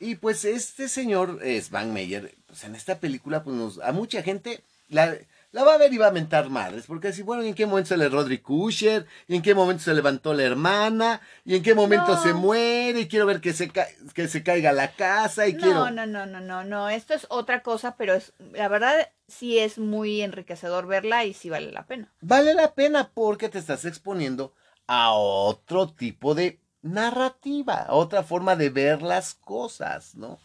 [0.00, 4.62] Y pues este señor Svan Meyer, pues en esta película, pues nos, a mucha gente
[4.88, 5.16] la,
[5.54, 7.64] la va a ver y va a mentar madres, porque así, bueno, ¿y en qué
[7.64, 9.06] momento sale Roderick Kusher?
[9.28, 11.20] ¿Y en qué momento se levantó la hermana?
[11.44, 12.22] ¿Y en qué momento No.
[12.22, 13.00] se muere?
[13.00, 15.90] Y quiero ver que se, ca- que se caiga la casa y No, quiero...
[15.92, 16.88] no, no, no, no, no.
[16.88, 21.50] Esto es otra cosa, pero es, la verdad sí es muy enriquecedor verla y sí
[21.50, 22.12] vale la pena.
[22.20, 24.52] Vale la pena porque te estás exponiendo
[24.88, 30.38] a otro tipo de narrativa, a otra forma de ver las cosas, ¿no?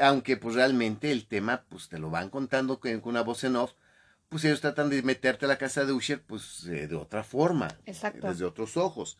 [0.00, 3.56] Aunque pues realmente el tema pues te lo van contando con con una voz en
[3.56, 3.72] off,
[4.32, 7.68] pues ellos tratan de meterte a la casa de Usher pues eh, de otra forma,
[7.86, 8.26] Exacto.
[8.28, 9.16] desde otros ojos.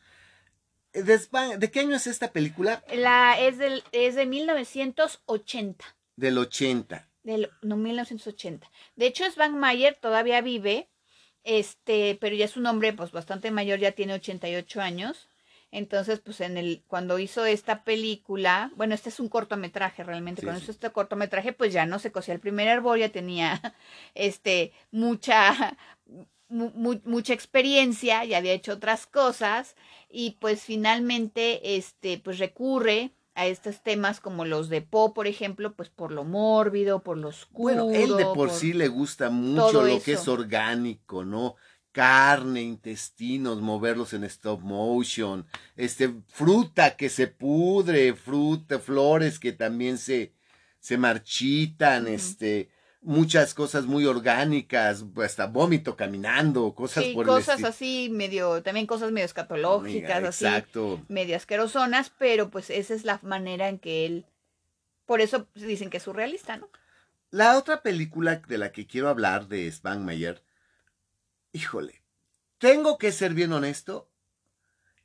[0.92, 2.82] Eh, de Span- ¿De qué año es esta película?
[2.92, 5.84] La, es, del, es de 1980.
[6.16, 7.08] Del 80.
[7.22, 8.68] Del, no, 1980.
[8.96, 10.88] De hecho, Svan Mayer todavía vive,
[11.44, 15.28] este, pero ya es un hombre pues bastante mayor, ya tiene 88 años.
[15.72, 20.46] Entonces, pues en el, cuando hizo esta película, bueno, este es un cortometraje realmente, Sí,
[20.46, 20.64] cuando sí.
[20.64, 23.60] hizo este cortometraje, pues ya no se cosía el primer árbol, ya tenía
[24.14, 25.76] este mucha
[26.48, 29.74] mu- mu- mucha experiencia, ya había hecho otras cosas
[30.10, 35.72] y pues finalmente este pues recurre a estos temas como los de Poe, por ejemplo,
[35.74, 37.62] pues por lo mórbido, por lo oscuro.
[37.62, 41.56] Bueno, él de por sí le gusta mucho lo que es orgánico, ¿no?
[41.92, 49.98] Carne, intestinos, moverlos en stop motion, este, fruta que se pudre, fruta, flores que también
[49.98, 50.32] se,
[50.80, 52.70] se marchitan, este,
[53.02, 58.86] muchas cosas muy orgánicas, hasta vómito caminando, cosas Sí, por cosas el así medio, también
[58.86, 61.02] cosas medio escatológicas, así, Exacto.
[61.08, 64.26] medio asquerosonas, pero pues esa es la manera en que él,
[65.04, 66.68] por eso dicen que es surrealista, ¿no?
[67.30, 70.42] La otra película de la que quiero hablar de Svan Meyer,
[71.52, 72.02] híjole,
[72.58, 74.08] tengo que ser bien honesto,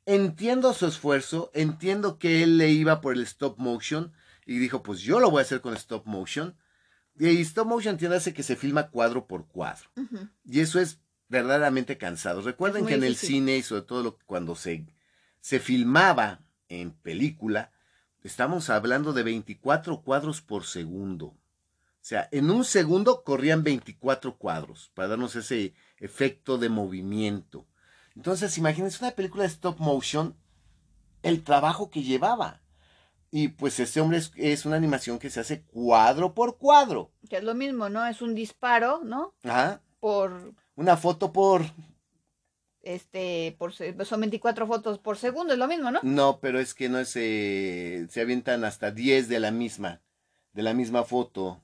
[0.06, 4.12] entiendo su esfuerzo, entiendo que él le iba por el stop motion
[4.46, 6.56] y dijo, pues yo lo voy a hacer con stop motion.
[7.18, 9.90] Y stop motion entiéndase que se filma cuadro por cuadro.
[10.44, 12.44] Y eso es verdaderamente cansados.
[12.44, 14.86] Recuerden que en el cine y sobre todo lo- cuando se,
[15.40, 17.72] se filmaba en película,
[18.22, 21.26] estamos hablando de 24 cuadros por segundo.
[21.26, 21.36] O
[22.08, 27.66] sea, en un segundo corrían 24 cuadros para darnos ese efecto de movimiento.
[28.16, 30.36] Entonces, imagínense una película de stop motion,
[31.22, 32.60] el trabajo que llevaba.
[33.30, 37.12] Y pues este hombre es, es una animación que se hace cuadro por cuadro.
[37.28, 38.06] Que es lo mismo, ¿no?
[38.06, 39.34] Es un disparo, ¿no?
[39.44, 39.82] Ajá.
[40.00, 41.62] Por Una foto por...
[42.82, 46.00] este, por son 24 fotos por segundo, es lo mismo, ¿no?
[46.02, 47.12] No, pero es que no es...
[47.16, 50.00] eh, se avientan hasta 10 de la misma,
[50.52, 51.60] de la misma foto,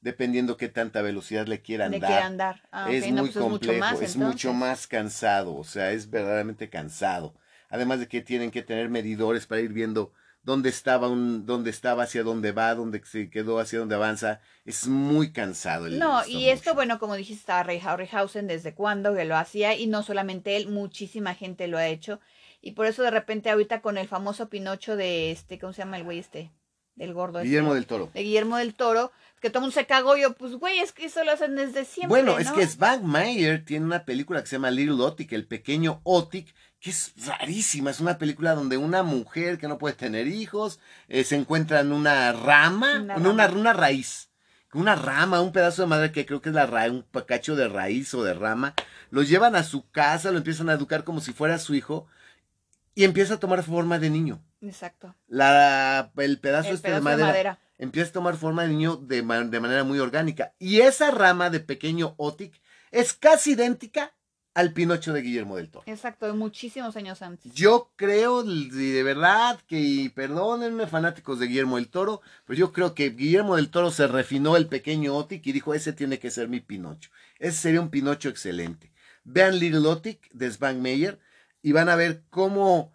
[0.00, 2.62] Dependiendo qué tanta velocidad le quieran dar.
[2.72, 5.92] Ah, es no, muy pues es mucho complejo, más, es mucho más cansado, o sea,
[5.92, 7.34] es verdaderamente cansado.
[7.68, 10.12] Además de que tienen que tener medidores para ir viendo
[10.44, 14.40] dónde estaba un, dónde estaba, hacia dónde va, dónde se quedó, hacia dónde avanza.
[14.64, 19.14] Es muy cansado el No, y esto, bueno, como dijiste, estaba Ray Harryhausen desde cuándo
[19.14, 22.20] que lo hacía, y no solamente él, muchísima gente lo ha hecho.
[22.60, 25.96] Y por eso de repente ahorita con el famoso Pinocho de este, ¿cómo se llama
[25.98, 26.50] el güey este?
[26.94, 28.10] Del gordo este, Guillermo del Toro.
[28.14, 29.12] de Guillermo del Toro,
[29.44, 31.84] que todo el mundo se cagó, yo, pues güey, es que eso lo hacen desde
[31.84, 32.08] siempre.
[32.08, 32.66] Bueno, es que
[33.02, 37.90] Mayer tiene una película que se llama Little Otik, el pequeño Otik, que es rarísima.
[37.90, 41.92] Es una película donde una mujer que no puede tener hijos eh, se encuentra en
[41.92, 43.60] una rama, Una en una, rama.
[43.60, 44.30] una raíz.
[44.72, 47.68] Una rama, un pedazo de madera que creo que es la ra- un cacho de
[47.68, 48.74] raíz o de rama.
[49.10, 52.06] Lo llevan a su casa, lo empiezan a educar como si fuera su hijo
[52.94, 54.42] y empieza a tomar forma de niño.
[54.62, 55.14] Exacto.
[55.28, 57.58] La, el pedazo, El este pedazo de de madera.
[57.84, 60.54] Empieza a tomar forma de niño de, de manera muy orgánica.
[60.58, 64.12] Y esa rama de pequeño Otic es casi idéntica
[64.54, 65.84] al Pinocho de Guillermo del Toro.
[65.86, 67.52] Exacto, de muchísimos años antes.
[67.54, 72.72] Yo creo, y de verdad, que y perdónenme fanáticos de Guillermo del Toro, pero yo
[72.72, 76.30] creo que Guillermo del Toro se refinó el pequeño Otic y dijo, ese tiene que
[76.30, 77.10] ser mi Pinocho.
[77.38, 78.92] Ese sería un Pinocho excelente.
[79.24, 81.18] Vean Little Otic de Svank Meyer
[81.60, 82.93] y van a ver cómo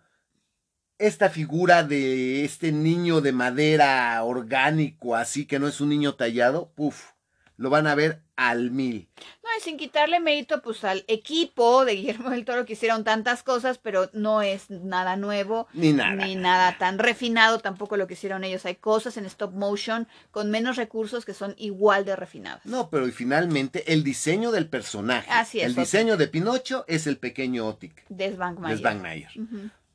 [0.99, 6.71] esta figura de este niño de madera orgánico, así que no es un niño tallado,
[6.75, 7.11] puf,
[7.55, 9.09] lo van a ver al mil.
[9.43, 13.43] No, y sin quitarle mérito pues al equipo de Guillermo del Toro que hicieron tantas
[13.43, 15.67] cosas, pero no es nada nuevo.
[15.73, 16.25] Ni nada.
[16.25, 18.65] Ni nada tan refinado tampoco lo que hicieron ellos.
[18.65, 22.65] Hay cosas en stop motion con menos recursos que son igual de refinadas.
[22.65, 25.29] No, pero y finalmente el diseño del personaje.
[25.29, 25.83] Así es, El Otic.
[25.83, 28.05] diseño de Pinocho es el pequeño Otic.
[28.07, 29.31] De Svank de Mayer.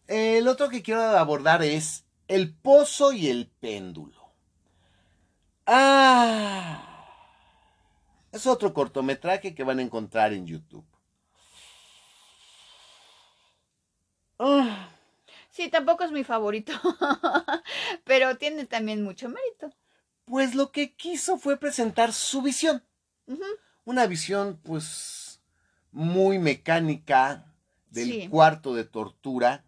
[0.06, 4.32] El otro que quiero abordar es el pozo y el péndulo.
[5.66, 6.90] Ah.
[8.32, 10.84] Es otro cortometraje que van a encontrar en YouTube.
[14.38, 14.90] Ah.
[15.50, 16.72] Sí, tampoco es mi favorito,
[18.04, 19.72] pero tiene también mucho mérito.
[20.24, 22.82] Pues lo que quiso fue presentar su visión.
[23.84, 25.40] Una visión, pues,
[25.92, 27.46] muy mecánica
[27.90, 28.28] del Sí.
[28.28, 29.64] cuarto de tortura.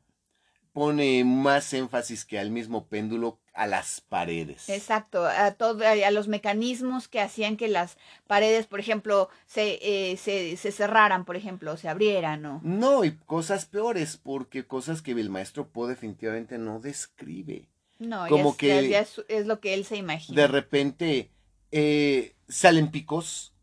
[0.77, 4.69] Pone más énfasis que al mismo péndulo a las paredes.
[4.69, 10.19] Exacto, a, todo, a los mecanismos que hacían que las paredes, por ejemplo, se, eh,
[10.19, 12.61] se, se cerraran, por ejemplo, o se abrieran, ¿no?
[12.63, 17.71] No, y cosas peores, porque cosas que el maestro Poe definitivamente no describe.
[17.99, 20.43] No, Como ya es, que- ya- es, es lo que él se imagina.
[20.43, 21.31] De repente
[21.73, 23.55] eh, salen picos,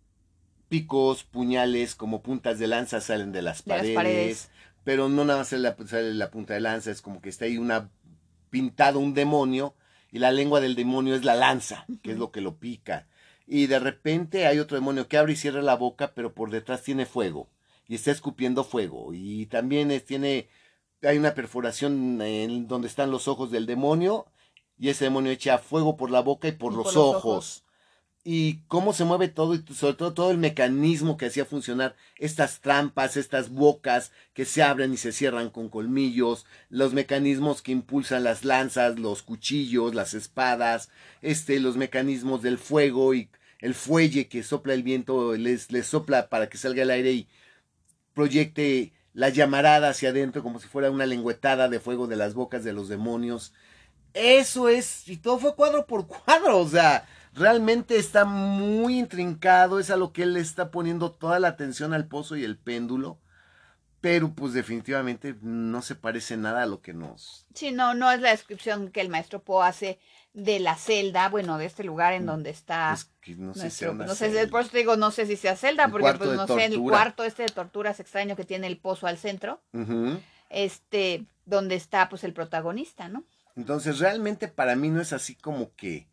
[0.67, 4.49] picos, puñales, como puntas de lanza salen de las De las paredes.
[4.83, 7.45] Pero no nada más sale la, sale la punta de lanza, es como que está
[7.45, 7.89] ahí una
[8.49, 9.75] pintado un demonio
[10.11, 13.07] y la lengua del demonio es la lanza, que es lo que lo pica.
[13.47, 16.83] Y de repente hay otro demonio que abre y cierra la boca, pero por detrás
[16.83, 17.49] tiene fuego
[17.87, 20.47] y está escupiendo fuego y también es- tiene
[21.01, 24.25] hay una perforación en donde están los ojos del demonio
[24.79, 27.23] y ese demonio echa fuego por la boca y por, Y los, por los ojos.
[27.25, 27.62] ojos.
[28.25, 32.61] Y cómo se mueve todo y sobre todo todo el mecanismo que hacía funcionar estas
[32.61, 38.23] trampas, estas bocas que se abren y se cierran con colmillos, los mecanismos que impulsan
[38.23, 40.89] las lanzas, los cuchillos, las espadas,
[41.21, 46.29] este, los mecanismos del fuego y el fuelle que sopla el viento, les, les sopla
[46.29, 47.27] para que salga el aire y
[48.13, 52.63] proyecte la llamarada hacia adentro como si fuera una lengüetada de fuego de las bocas
[52.63, 53.53] de los demonios.
[54.13, 59.89] Eso es, y todo fue cuadro por cuadro, o sea, realmente está muy intrincado, es
[59.89, 63.19] a lo que él le está poniendo toda la atención al pozo y el péndulo,
[64.01, 67.47] pero pues definitivamente no se parece nada a lo que nos...
[67.53, 69.99] Sí, no, no es la descripción que el maestro Poe hace
[70.33, 73.77] de la celda, bueno, de este lugar en donde está pues, que no sé si
[73.77, 76.31] sea no sé, por eso te digo, no sé si sea celda, El porque pues
[76.31, 79.61] no sé, el cuarto este de torturas extraño que tiene el pozo al centro,
[80.49, 83.23] este, donde está pues el protagonista, ¿no?
[83.55, 86.07] Entonces realmente para mí no es así como que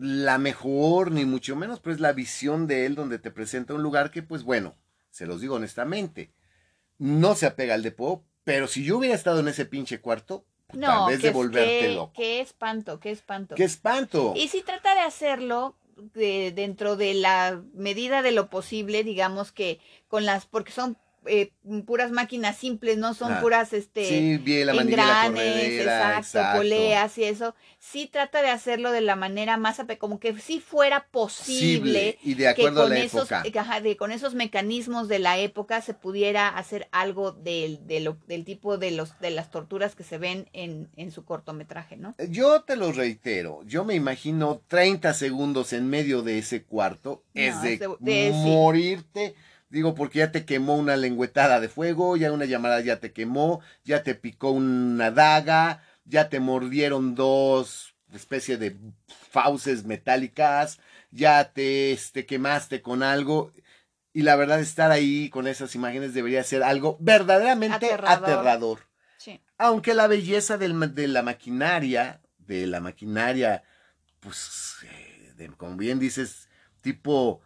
[0.00, 3.82] la mejor, ni mucho menos, pero es la visión de él donde te presenta un
[3.82, 4.74] lugar que pues bueno,
[5.10, 6.32] se los digo honestamente.
[6.98, 10.44] No se apega al de Poe, pero si yo hubiera estado en ese pinche cuarto,
[10.72, 12.12] No, tal vez de volverte qué- loco.
[12.14, 13.54] Qué espanto, qué espanto.
[13.54, 14.32] ¡Qué espanto!
[14.36, 15.76] Y si trata de hacerlo
[16.14, 21.52] de- dentro de la medida de lo posible, digamos que con las, porque son eh,
[21.86, 27.24] puras máquinas simples, no son Ah, puras este Sí, bien la engranes, exacto, poleas y
[27.24, 27.54] eso.
[27.78, 32.44] Sí trata de hacerlo de la manera más como que si fuera posible y de
[32.54, 33.42] que acuerdo a con la esos, época.
[33.44, 38.18] eh, de, con esos mecanismos de la época se pudiera hacer algo del, de lo-
[38.26, 42.14] del tipo de los de las torturas que se ven en, en su cortometraje, ¿no?
[42.28, 47.54] Yo te lo reitero, yo me imagino 30 segundos en medio de ese cuarto, es
[47.56, 49.34] No, de, es de- de- sí.
[49.70, 53.60] Digo, porque ya te quemó una lengüetada de fuego, ya una llamada ya te quemó,
[53.84, 58.76] ya te picó una daga, ya te mordieron dos especie de
[59.30, 60.80] fauces metálicas,
[61.12, 63.52] ya te este, quemaste con algo.
[64.12, 68.24] Y la verdad, estar ahí con esas imágenes debería ser algo verdaderamente Aterrador.
[68.30, 68.78] aterrador
[69.16, 69.40] Sí.
[69.58, 73.62] aunque la belleza del de la maquinaria, de la maquinaria,
[74.18, 76.48] pues, eh, de- como bien dices,
[76.80, 77.40] tipo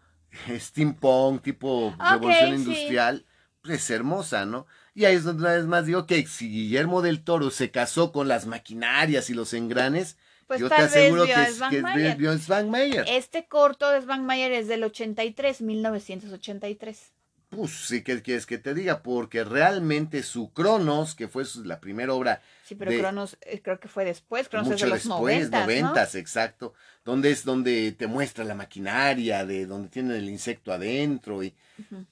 [0.58, 2.54] steampunk, tipo revolución sí.
[2.54, 3.26] industrial,
[3.62, 4.66] pues es hermosa, ¿no?
[4.94, 8.12] Y ahí es donde una vez más digo que si Guillermo del Toro se casó
[8.12, 10.16] con las maquinarias y los engranes,
[10.46, 13.04] Pues yo te aseguro vio que es, que es vio a Svangmayer.
[13.08, 17.12] Este corto de Svangmayer es del 83, 1983.
[17.50, 19.02] Pues sí, que quieres que te diga?
[19.02, 23.78] Porque realmente su Cronos, que fue la primera obra Sí, pero De- Cronos eh, creo
[23.78, 26.72] que fue después, Cronos es mucho de los después, 90, noventas, exacto,
[27.04, 31.54] donde es donde te muestra la maquinaria, de donde tienen el insecto adentro y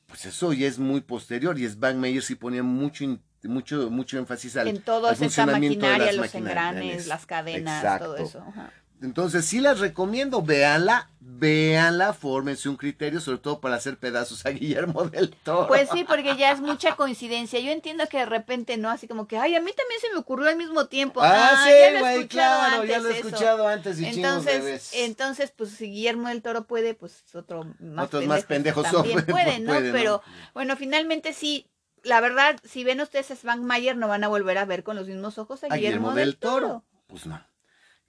[0.06, 3.04] pues eso ya es muy posterior y Svan Meyer sí ponía mucho
[3.44, 7.26] mucho mucho énfasis al, En toda al esta funcionamiento de maquinaria, las los engranes, las
[7.26, 8.16] cadenas, todo Exacto.
[8.16, 8.44] eso.
[8.48, 8.72] ajá.
[9.02, 14.50] Entonces sí las recomiendo, véanla, véanla, fórmense un criterio, sobre todo para hacer pedazos a
[14.50, 15.66] Guillermo del Toro.
[15.66, 17.58] Pues sí, porque ya es mucha coincidencia.
[17.58, 20.18] Yo entiendo que de repente no, así como que, ay, a mí también se me
[20.18, 21.20] ocurrió al mismo tiempo.
[21.20, 23.28] Ah, he sí, güey, claro, ya lo he eso.
[23.28, 28.24] escuchado antes y Entonces, entonces, pues si Guillermo del Toro puede, pues otro más Otros
[28.26, 29.66] más pendejos son, también puede, ¿no?
[29.72, 29.92] puede, ¿no?
[29.92, 30.22] Pero
[30.54, 31.66] bueno, finalmente sí,
[32.04, 35.08] la verdad, si ven ustedes a Svangmayer, no van a volver a ver con los
[35.08, 36.84] mismos ojos a, a Guillermo del Toro.
[37.08, 37.44] Pues no.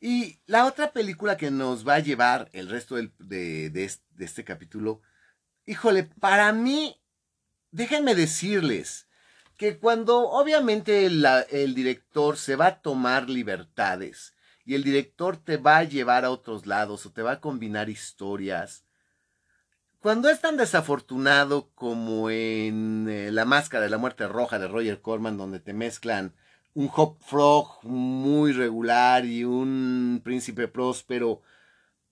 [0.05, 3.09] Y la otra película que nos va a llevar el resto de,
[3.69, 5.01] de es- de este capítulo,
[5.65, 7.01] híjole, para mí,
[7.71, 9.07] déjenme decirles
[9.55, 14.33] que cuando obviamente el director se va a tomar libertades
[14.65, 17.87] y el director te va a llevar a otros lados o te va a combinar
[17.87, 18.83] historias,
[19.99, 24.99] cuando es tan desafortunado como en eh, La Máscara de la Muerte Roja de Roger
[25.01, 26.35] Corman, donde te mezclan
[26.75, 31.41] un Hop Frog muy regular y un príncipe próspero,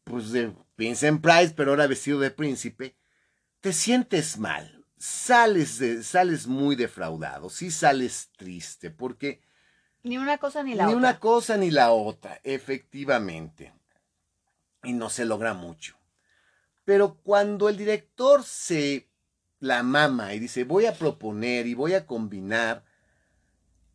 [0.03, 2.95] pues de Vincent Price, pero ahora vestido de príncipe,
[3.59, 9.41] te sientes mal, sales, de- sales muy defraudado, sí sales triste, porque
[10.03, 10.97] Ni una cosa ni la ni otra.
[11.09, 13.73] una cosa ni la otra, efectivamente.
[14.83, 15.95] Y no se logra mucho.
[16.85, 19.07] Pero cuando el director se
[19.59, 22.83] la mama y dice, voy a proponer y voy a combinar,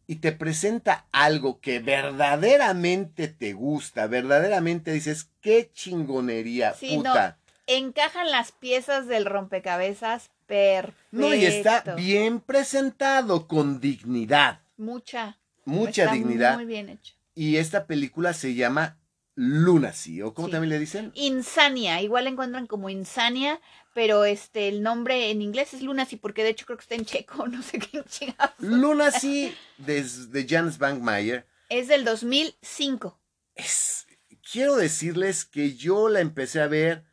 [0.07, 7.38] y te presenta algo que verdaderamente te gusta, verdaderamente dices, qué chingonería, Sí, no, puta.
[7.66, 11.03] Encajan las piezas del rompecabezas perfecto.
[11.11, 15.38] No, y está bien presentado, con dignidad, Mucha.
[15.64, 16.55] mucha está dignidad.
[16.55, 17.14] Muy bien hecho.
[17.35, 18.99] Y esta película se llama
[19.35, 20.53] Lunacy, o como Sí.
[20.53, 21.11] también le dicen.
[21.14, 23.61] Insania, igual la encuentran como Insania,
[23.96, 27.06] pero este el nombre en inglés es Lunacy porque de hecho creo que está en
[27.06, 28.54] checo, no sé qué chingados.
[28.59, 31.46] Lunacy de, de Jan Bankmeyer.
[31.70, 33.18] Es del 2005.
[33.54, 34.06] Es,
[34.52, 37.06] quiero decirles que yo la empecé a ver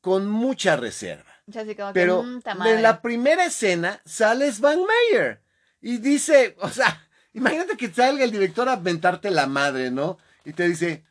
[0.00, 1.30] con mucha reserva.
[1.54, 5.40] Así como Pero que, mm, en la primera escena sale Van Meyer
[5.80, 10.18] y dice, o sea, imagínate que salga el director a aventarte la madre, ¿no?
[10.44, 11.04] Y te dice,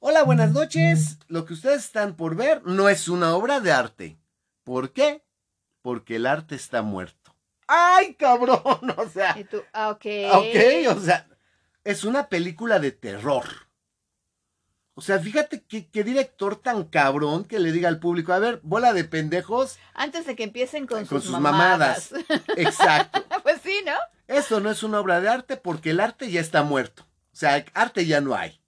[0.00, 4.18] hola, buenas noches, lo que ustedes están por ver no es una obra de arte.
[4.64, 5.22] ¿Por qué?
[5.82, 7.34] Porque el arte está muerto.
[7.66, 8.60] ¡Ay, cabrón!
[8.96, 10.06] O sea, Y tú, ah, ok.
[10.32, 11.26] ok, o sea,
[11.84, 13.44] es una película de terror.
[14.94, 18.60] O sea, fíjate qué, qué director tan cabrón que le diga al público, a ver,
[18.62, 22.12] bola de pendejos, Antes de que empiecen con, con sus, sus mamadas.
[22.12, 22.42] mamadas.
[22.56, 23.24] Exacto.
[23.42, 23.94] pues sí, ¿no?
[24.26, 27.04] Esto no es una obra de arte porque el arte ya está muerto.
[27.32, 28.60] O sea, arte ya no hay.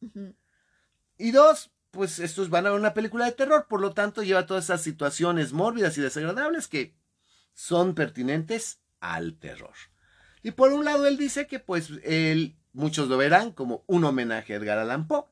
[1.23, 4.45] Y dos, pues estos van a ver una película de terror, por lo tanto lleva
[4.45, 6.97] todas esas situaciones mórbidas y desagradables que
[7.55, 9.75] son pertinentes al terror.
[10.43, 14.53] Y por un lado él dice que pues él, muchos lo verán como un homenaje
[14.53, 15.27] a Edgar Allan Poe.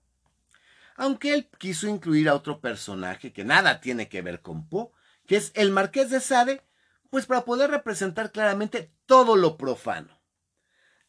[0.95, 4.91] Aunque él quiso incluir a otro personaje que nada tiene que ver con Poe,
[5.27, 6.63] que es el Marqués de Sade,
[7.11, 10.21] pues para poder representar claramente todo lo profano.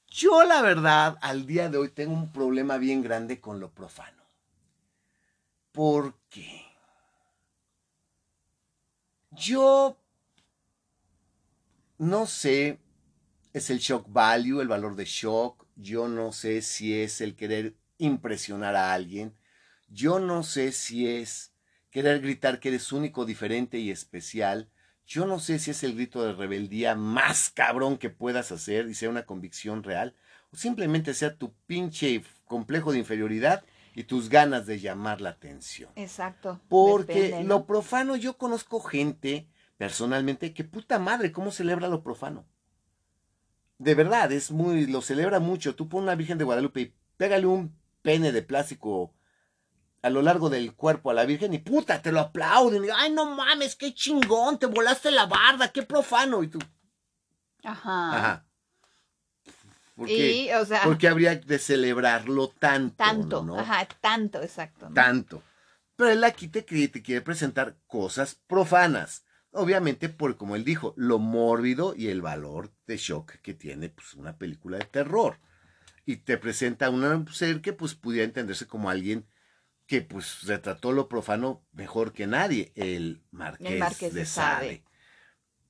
[0.07, 4.20] Yo la verdad, al día de hoy tengo un problema bien grande con lo profano.
[5.72, 6.63] ¿Por qué?
[9.32, 9.97] Yo
[11.97, 12.80] no sé,
[13.53, 15.65] es el shock value, el valor de shock.
[15.76, 19.36] Yo no sé si es el querer impresionar a alguien.
[19.88, 21.53] Yo no sé si es
[21.89, 24.69] querer gritar que eres único, diferente y especial.
[25.05, 28.93] Yo no sé si es el grito de rebeldía más cabrón que puedas hacer y
[28.93, 30.15] sea una convicción real,
[30.51, 33.63] o simplemente sea tu pinche complejo de inferioridad
[33.93, 35.91] y tus ganas de llamar la atención.
[35.95, 36.61] Exacto.
[36.69, 42.45] Porque lo profano, yo conozco gente personalmente que puta madre, ¿cómo celebra lo profano?
[43.77, 45.75] De verdad, es muy, lo celebra mucho.
[45.75, 49.13] Tú pones una Virgen de Guadalupe y pégale un pene de plástico
[50.03, 52.85] a lo largo del cuerpo a la Virgen y puta, te lo aplauden.
[52.85, 56.43] Y, Ay, no mames, qué chingón, te volaste la barda, qué profano.
[56.43, 56.59] Y tú.
[57.63, 58.17] Ajá.
[58.17, 58.45] Ajá.
[60.02, 60.16] ¿Por Y,
[60.47, 60.56] qué?
[60.56, 62.95] o sea- Porque habría de celebrarlo tanto.
[62.95, 63.60] Tanto, ¿no?
[63.60, 64.89] ajá, tanto, exacto.
[64.89, 64.95] ¿no?
[64.95, 65.43] Tanto.
[65.95, 69.26] Pero él aquí te, quiere- te quiere presentar cosas profanas.
[69.52, 74.16] Obviamente, por como él dijo, lo mórbido y el valor de shock que tiene pues,
[74.16, 75.38] una película de terror.
[76.04, 79.28] Y te presenta a un ser que pues pudiera entenderse como alguien
[79.86, 84.56] que pues retrató lo profano mejor que nadie, el Marqués, El Marqués de de Sade.
[84.68, 84.84] Sade.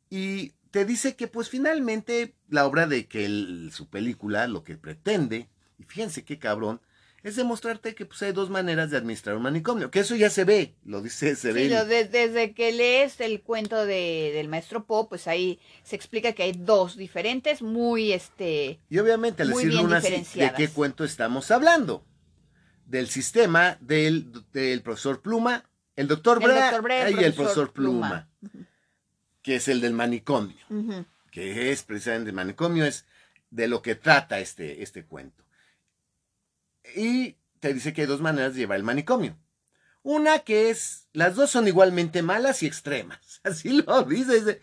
[0.09, 4.77] Y te dice que pues finalmente la obra de que él- su película lo que
[4.77, 6.81] pretende, y fíjense qué cabrón,
[7.23, 10.43] es demostrarte que pues hay dos maneras de administrar un manicomio, que eso ya se
[10.43, 11.59] ve, lo dice, se ve.
[11.59, 15.59] Sí, en- lo de- desde que lees el cuento de, del maestro Po, pues ahí
[15.83, 20.69] se explica que hay dos diferentes, muy este, Y obviamente al bien una ¿de qué
[20.69, 22.03] cuento estamos hablando?
[22.87, 26.49] Del sistema del, del profesor Pluma, el doctor El
[27.09, 28.29] el y el profesor profesor Pluma,
[29.41, 30.65] que es el del manicomio.
[31.31, 33.05] que es precisamente el manicomio, es
[33.49, 35.43] de lo que trata este, este cuento.
[36.95, 39.37] Y te dice que hay dos maneras de llevar el manicomio.
[40.03, 43.39] Una que es, las dos son igualmente malas y extremas.
[43.43, 44.61] Así lo dice, dice,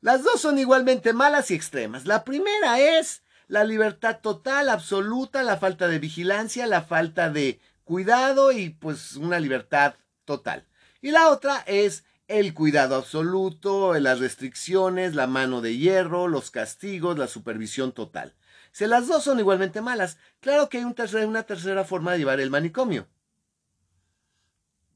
[0.00, 2.06] las dos son igualmente malas y extremas.
[2.06, 8.52] La primera es la libertad total, absoluta, la falta de vigilancia, la falta de cuidado
[8.52, 10.66] y pues una libertad total.
[11.02, 17.18] Y la otra es el cuidado absoluto, las restricciones, la mano de hierro, los castigos,
[17.18, 18.34] la supervisión total.
[18.70, 22.18] Si las dos son igualmente malas, claro que hay un tercer- una tercera forma de
[22.18, 23.08] llevar el manicomio,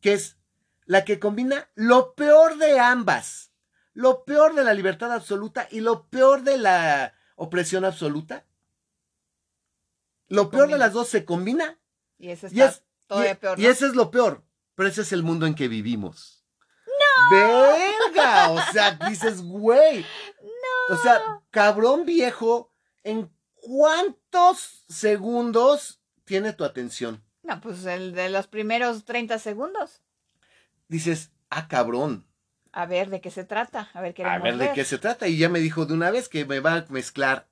[0.01, 0.37] que es
[0.87, 3.51] la que combina lo peor de ambas,
[3.95, 8.45] lo peor de la libertad absoluta y lo peor de la opresión absoluta.
[10.28, 11.78] Lo peor de las dos se combina
[12.18, 13.59] y eso y, está es, todavía y- peor.
[13.61, 14.43] y ese es lo peor.
[14.76, 16.34] Pero ese es el mundo en que vivimos.
[17.30, 18.50] ¡Verga!
[18.50, 20.00] O sea, dices, güey.
[20.00, 20.94] ¡No!
[20.94, 27.22] O sea, cabrón viejo, ¿en cuántos segundos tiene tu atención?
[27.42, 30.02] No, pues el de los primeros 30 segundos.
[30.88, 32.26] Dices, ah, cabrón.
[32.72, 35.28] A ver de qué se trata, a ver qué A ver de qué se trata.
[35.28, 37.46] Y ya me dijo de una vez que me va a mezclar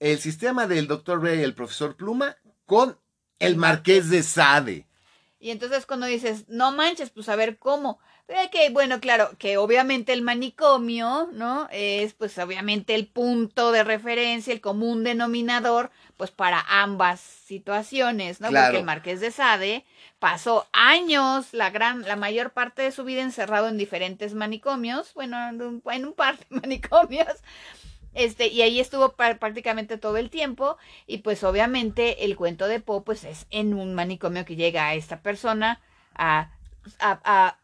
[0.00, 2.98] el sistema del doctor Ray y el profesor Pluma con
[3.38, 4.86] el Marqués de Sade.
[5.38, 8.00] Y entonces cuando dices, no manches, pues a ver cómo.
[8.28, 11.68] Eh, que bueno, claro, que obviamente el manicomio, ¿no?
[11.70, 18.48] Es pues obviamente el punto de referencia, el común denominador, pues para ambas situaciones, ¿no?
[18.48, 18.66] Claro.
[18.66, 19.84] Porque el Marqués de Sade
[20.18, 25.48] pasó años, la gran, la mayor parte de su vida encerrado en diferentes manicomios, bueno,
[25.48, 27.36] en un, en un par de manicomios.
[28.16, 30.78] Este, y ahí estuvo prácticamente todo el tiempo.
[31.06, 34.94] Y pues obviamente el cuento de Poe pues es en un manicomio que llega a
[34.94, 35.80] esta persona
[36.14, 36.50] a,
[36.98, 37.58] a, a,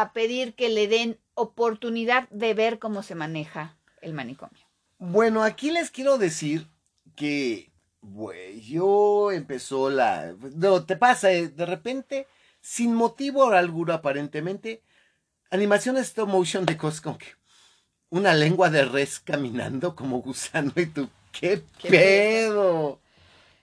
[0.00, 4.66] a pedir que le den oportunidad de ver cómo se maneja el manicomio.
[4.98, 6.66] Bueno, aquí les quiero decir
[7.16, 7.70] que,
[8.00, 10.34] güey, yo empezó la...
[10.54, 12.26] No, te pasa, eh, de repente,
[12.60, 14.82] sin motivo alguno aparentemente,
[15.50, 17.26] animaciones stop motion de cosas como que
[18.10, 23.00] una lengua de res caminando como gusano y tú, ¿qué, ¿Qué pedo?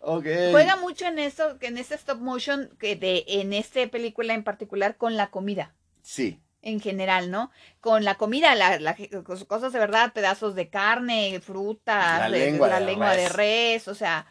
[0.02, 4.96] Juega mucho en esto, en este stop motion, que de, en esta película en particular,
[4.98, 5.74] con la comida.
[6.02, 7.52] Sí, en general, ¿no?
[7.80, 12.40] Con la comida, la, la- cos- cosas de verdad, pedazos de carne, frutas, La de-
[12.52, 13.34] lengua la de lengua de res.
[13.36, 14.26] res, o sea,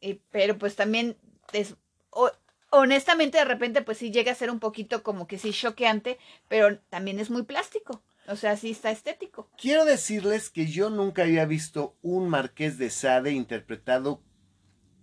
[0.00, 1.16] y- pero pues también,
[1.52, 1.74] es,
[2.10, 2.30] o-
[2.70, 6.78] honestamente de repente pues sí llega a ser un poquito como que sí choqueante, pero
[6.90, 9.50] también es muy plástico, o sea, sí está estético.
[9.56, 14.22] quiero decirles que yo nunca había visto un Marqués de Sade interpretado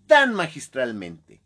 [0.07, 1.41] tan magistralmente.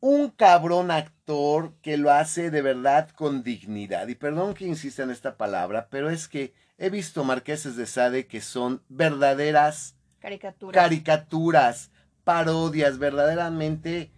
[0.00, 4.08] Un cabrón actor que lo hace de verdad con dignidad.
[4.08, 8.26] Y perdón que insista en esta palabra, pero es que he visto marqueses de Sade
[8.26, 10.82] que son verdaderas Caricaturas.
[10.82, 11.90] caricaturas,
[12.24, 14.10] parodias, verdaderamente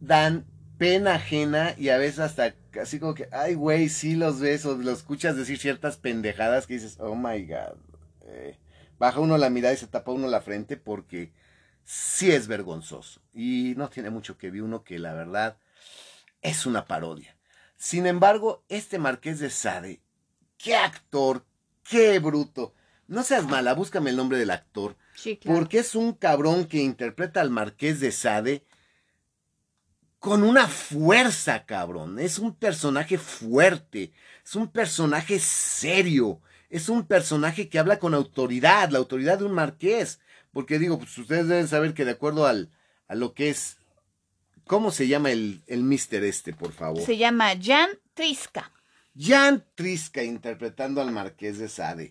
[0.00, 0.46] dan
[0.78, 4.76] pena ajena y a veces hasta así como que, ay, güey, sí los ves o
[4.76, 7.76] los escuchas decir ciertas pendejadas que dices, oh my god.
[8.26, 8.56] Eh,
[8.98, 11.32] baja uno la mirada y se tapa uno la frente porque
[11.88, 13.22] sí es vergonzoso.
[13.32, 15.56] Y no tiene mucho que ver uno que la verdad
[16.42, 17.34] es una parodia.
[17.76, 20.02] Sin embargo, este Marqués de Sade,
[20.58, 21.46] qué actor,
[21.88, 22.74] qué bruto.
[23.06, 24.96] No seas mala, búscame el nombre del actor.
[25.14, 25.60] Sí, claro.
[25.60, 28.66] Porque es un cabrón que interpreta al Marqués de Sade
[30.18, 32.18] con una fuerza, cabrón.
[32.18, 34.12] Es un personaje fuerte,
[34.44, 39.54] es un personaje serio, es un personaje que habla con autoridad, la autoridad de un
[39.54, 40.20] marqués.
[40.58, 42.72] Porque digo, pues ustedes deben saber que de acuerdo al,
[43.06, 43.76] a lo que es...
[44.66, 47.00] ¿Cómo se llama el, el mister este, por favor?
[47.00, 48.72] Se llama Jan Triska.
[49.16, 52.10] Jan Triska interpretando al marqués de Sade.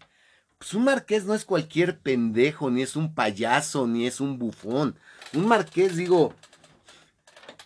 [0.57, 4.97] Pues un marqués no es cualquier pendejo, ni es un payaso, ni es un bufón.
[5.33, 6.33] Un marqués, digo,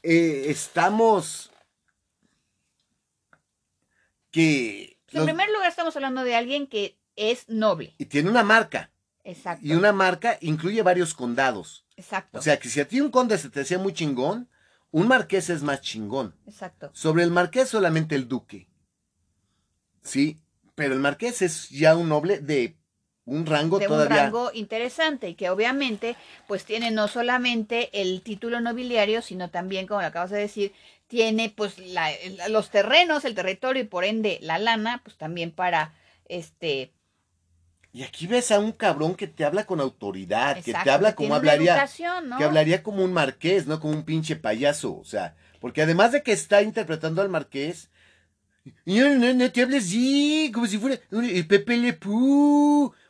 [0.01, 1.51] eh, estamos
[4.31, 4.97] que...
[5.09, 7.93] En los- primer lugar estamos hablando de alguien que es noble.
[7.99, 8.89] y tiene una marca.
[9.23, 9.65] Exacto.
[9.65, 11.85] Y una marca incluye varios condados.
[11.97, 12.39] Exacto.
[12.39, 14.49] O sea que si a ti un conde se te hacía muy chingón,
[14.91, 16.35] un marqués es más chingón.
[16.47, 16.89] Exacto.
[16.93, 18.67] Sobre el marqués solamente el duque.
[20.03, 20.39] Sí,
[20.75, 22.75] pero el marqués es ya un noble de
[23.25, 24.23] un rango de un todavía.
[24.23, 26.15] rango interesante y que obviamente
[26.47, 30.73] pues tiene no solamente el título nobiliario, sino también, como lo acabas de decir,
[31.07, 32.09] tiene pues la-
[32.49, 35.93] los terrenos, el territorio y por ende la lana, pues también para
[36.25, 36.91] este
[37.93, 41.15] Y aquí ves a un cabrón que te habla con autoridad, que te habla que
[41.15, 41.85] como hablaría,
[42.37, 46.23] que hablaría como un marqués, no como un pinche payaso, o sea, porque además de
[46.23, 47.89] que está interpretando al marqués,
[48.85, 51.97] no, no, no te hables así, como si fuera el Pepe Le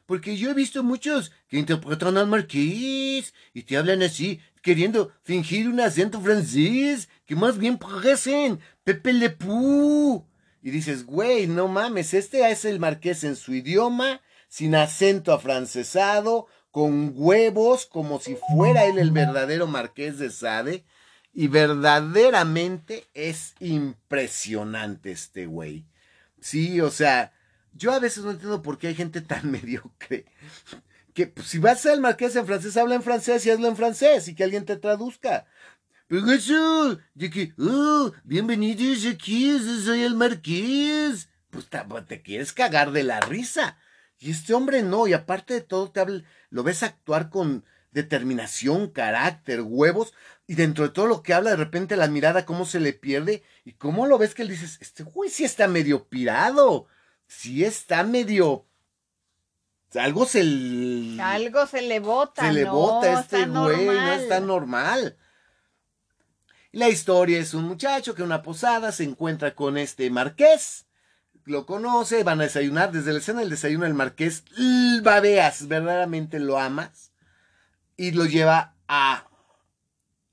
[0.05, 5.69] porque yo he visto muchos que interpretan al marqués y te hablan así, queriendo fingir
[5.69, 10.25] un acento francés, que más bien parecen Pepe Le Pew.
[10.63, 14.21] Y dices, güey, no mames, este es el marqués en su idioma,
[14.51, 20.83] sin acento afrancesado, con huevos, como si fuera él el verdadero marqués de Sade.
[21.33, 25.85] Y verdaderamente es impresionante este güey.
[26.41, 27.31] Sí, o sea,
[27.71, 30.25] yo a veces no entiendo por qué hay gente tan mediocre.
[31.13, 34.27] Que pues, si vas al marqués en francés, habla en francés y hazlo en francés
[34.27, 35.45] y que alguien te traduzca.
[36.07, 41.29] Pero eso, de que, oh, bienvenidos aquí, soy el marqués.
[41.49, 41.69] Pues
[42.05, 43.77] te quieres cagar de la risa.
[44.21, 48.87] Y este hombre no, y aparte de todo, te habla, lo ves actuar con determinación,
[48.91, 50.13] carácter, huevos,
[50.45, 53.41] y dentro de todo lo que habla, de repente la mirada, cómo se le pierde,
[53.65, 56.85] y cómo lo ves que él dices, este güey sí está medio pirado,
[57.25, 58.67] sí está medio.
[59.95, 64.13] Algo se, l- Algo se le bota, se le no, bota a este güey, no
[64.13, 65.17] está normal.
[66.71, 70.85] La historia es un muchacho que en una posada se encuentra con este marqués,
[71.45, 74.43] lo conoce, van a desayunar, desde la escena del desayuno el marqués
[75.01, 77.11] babeas, verdaderamente lo amas,
[77.97, 79.27] y lo lleva a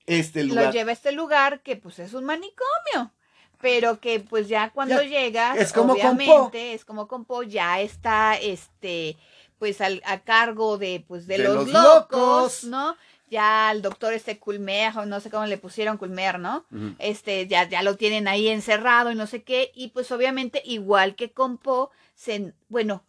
[0.06, 0.66] este lugar.
[0.66, 3.12] Lo lleva a este lugar que pues es un manicomio.
[3.60, 6.22] Pero que pues ya cuando Ya, llegas, es como con Po.
[6.22, 9.16] obviamente, es como con Po, ya está este,
[9.58, 12.64] pues al- a cargo de pues de, De los, los locos, locos.
[12.64, 12.96] ¿no?
[13.30, 16.64] Ya el doctor este Culmer, o no sé cómo le pusieron Culmer, ¿no?
[16.98, 19.70] Este, ya, ya lo tienen ahí encerrado y no sé qué.
[19.74, 23.04] Y pues obviamente, igual que con Po, se, bueno,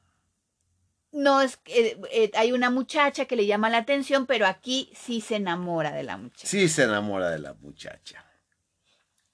[1.11, 4.91] no es que eh, eh, hay una muchacha que le llama la atención, pero aquí
[4.95, 6.47] sí se enamora de la muchacha.
[6.47, 8.23] Sí se enamora de la muchacha.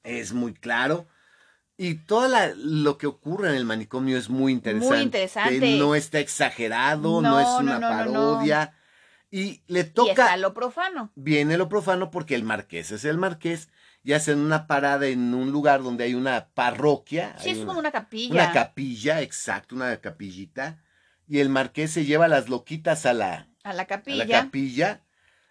[0.03, 1.07] Es muy claro.
[1.77, 5.01] Y todo la- lo que ocurre en el manicomio es muy interesante.
[5.03, 5.77] interesante.
[5.77, 8.11] No está exagerado, no, No, es una no, no, no.
[8.11, 8.73] parodia.
[9.37, 11.11] Y le Y toca, está lo profano.
[11.15, 13.67] viene lo profano porque el marqués es el marqués
[14.01, 17.35] y hacen una parada en un lugar donde hay una parroquia.
[17.39, 18.33] Sí, es una- como una capilla.
[18.33, 20.81] una capilla, exacto, una capillita.
[21.27, 24.25] Y el marqués se lleva a las loquitas a la, a la a capilla.
[24.25, 25.01] la capilla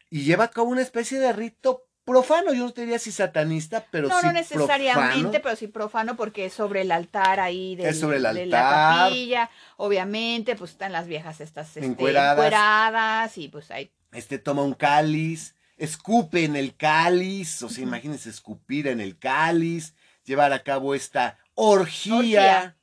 [0.09, 2.53] y lleva a cabo una especie de rito profano.
[2.53, 5.41] Yo no te diría si satanista, pero no, sí no necesariamente, profano.
[5.43, 8.59] pero sí profano porque es sobre el altar ahí del- Es sobre el de la
[8.91, 9.09] altar.
[9.09, 9.51] capilla.
[9.77, 12.37] Obviamente, pues están las viejas estas este, Encueradas.
[12.39, 18.31] encueradas y pues hay Este toma un cáliz, escupe en el cáliz, o sea, imagínense
[18.31, 19.95] escupir en el cáliz,
[20.25, 22.77] llevar a cabo esta orgía, Orgía.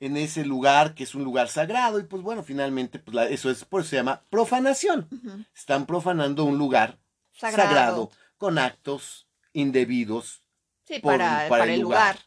[0.00, 3.50] en ese lugar que es un lugar sagrado y pues bueno, finalmente pues la- eso
[3.50, 5.08] es por eso se llama profanación.
[5.54, 6.98] Están profanando un lugar
[7.32, 7.68] sagrado.
[7.68, 10.42] sagrado con actos indebidos
[10.84, 12.18] Sí, por- para, para para, el lugar.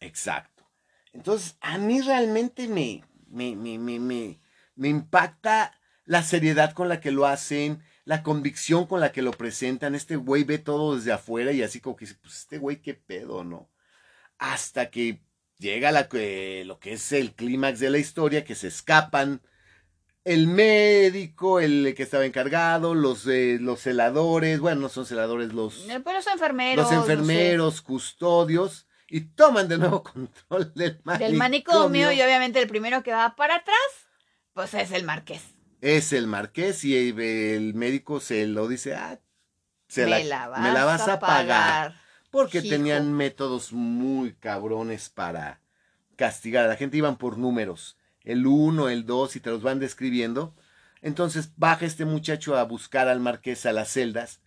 [0.00, 0.66] Exacto.
[1.12, 7.10] Entonces, a mí realmente me, me, me, me, me, impacta la seriedad con la que
[7.10, 9.94] lo hacen, la convicción con la que lo presentan.
[9.94, 12.94] Este güey ve todo desde afuera y así como que dice, pues este güey qué
[12.94, 13.68] pedo, ¿no?
[14.38, 15.20] Hasta que
[15.58, 16.08] llega la,
[16.64, 19.42] lo que es el clímax de la historia, que se escapan
[20.28, 25.88] el médico, el que estaba encargado, los, eh, los celadores, bueno, no son celadores, los
[25.88, 26.76] Eh, los enfermeros.
[26.84, 31.28] los no sé, enfermeros, custodios, y toman de nuevo control del manicomio.
[31.28, 33.76] del manicomio y obviamente el primero que va para atrás,
[34.52, 35.42] pues es el marqués.
[35.80, 39.18] Es el marqués y el, el médico se lo dice, ah,
[39.88, 41.94] se me, la, la vas me la vas a pagar.
[42.30, 42.68] Porque hijo.
[42.68, 45.62] tenían métodos muy cabrones para
[46.16, 47.96] castigar a la gente, iban por números,
[48.28, 50.54] el uno, el dos, y te los van describiendo.
[51.00, 54.40] Entonces baja este muchacho a buscar al marqués a las celdas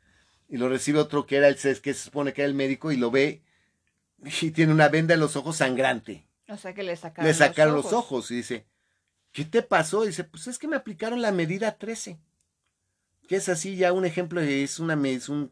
[0.48, 2.98] y lo recibe otro que era el que se supone que era el médico y
[2.98, 3.42] lo ve
[4.42, 6.28] y tiene una venda en los ojos sangrante.
[6.48, 8.30] O sea que le sacaron, Le sacaron los ojos.
[8.30, 8.68] y dice,
[9.32, 10.04] ¿qué te pasó?
[10.04, 12.20] Y dice, pues es que me aplicaron la medida 13.
[13.28, 15.52] Que es así ya un ejemplo, es, una, es, un,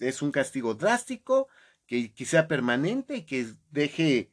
[0.00, 1.48] es un castigo drástico,
[1.86, 4.32] que, que sea permanente y que deje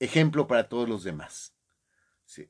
[0.00, 1.52] ejemplo para todos los demás.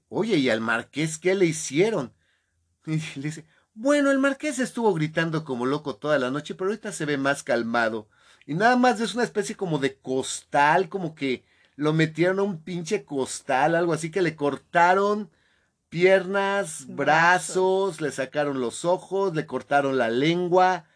[0.08, 2.12] Oye, ¿y al marqués qué le hicieron?
[2.86, 6.90] Y le dice, bueno, el marqués estuvo gritando como loco toda la noche, pero ahorita
[6.90, 8.08] se ve más calmado.
[8.46, 11.44] Y nada más es una especie como de costal, como que
[11.76, 15.30] lo metieron a un pinche costal, algo así que le cortaron
[15.88, 20.86] piernas, brazos, le sacaron los ojos, le cortaron la lengua,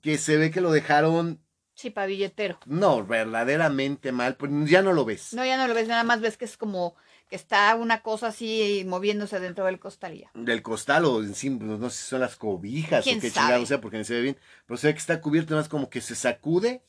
[0.00, 1.40] que se ve que lo dejaron,
[1.74, 2.58] Sí, billetero.
[2.66, 5.32] no, verdaderamente mal, pues ya no lo ves.
[5.32, 6.94] No, ya no lo ves, nada más ves que es como
[7.30, 10.30] que está una cosa así moviéndose dentro del costal ya.
[10.34, 13.80] Del costal o encima, no sé si son las cobijas o ¿Quién qué chingado sea,
[13.80, 16.16] porque no se ve bien, pero se ve que está cubierto, más como que se
[16.16, 16.82] sacude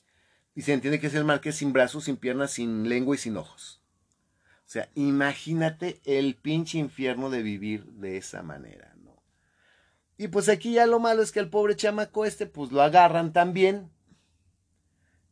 [0.56, 3.38] y se entiende que es el marqués sin brazos, sin piernas, sin lengua y sin
[3.38, 3.84] ojos.
[4.66, 9.22] O sea, imagínate el pinche infierno de vivir de esa manera, ¿no?
[10.18, 13.32] Y pues aquí ya lo malo es que al pobre chamaco este, pues lo agarran
[13.32, 13.92] también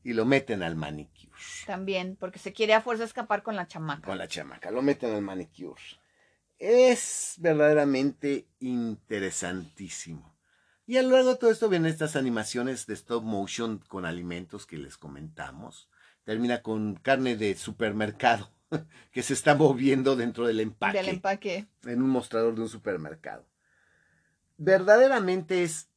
[0.03, 1.18] y lo meten al manicure.
[1.65, 4.05] También, porque se quiere a fuerza escapar con la chamaca.
[4.07, 5.81] Con la chamaca, lo meten al manicure.
[6.57, 10.35] Es verdaderamente interesantísimo.
[10.85, 14.77] Y a luego de todo esto vienen estas animaciones de stop motion con alimentos que
[14.77, 15.87] les comentamos.
[16.23, 18.51] Termina con carne de supermercado
[19.11, 21.67] que se está moviendo dentro del empaque Del empaque.
[21.85, 23.45] en un mostrador de un supermercado.
[24.57, 25.89] Verdaderamente es,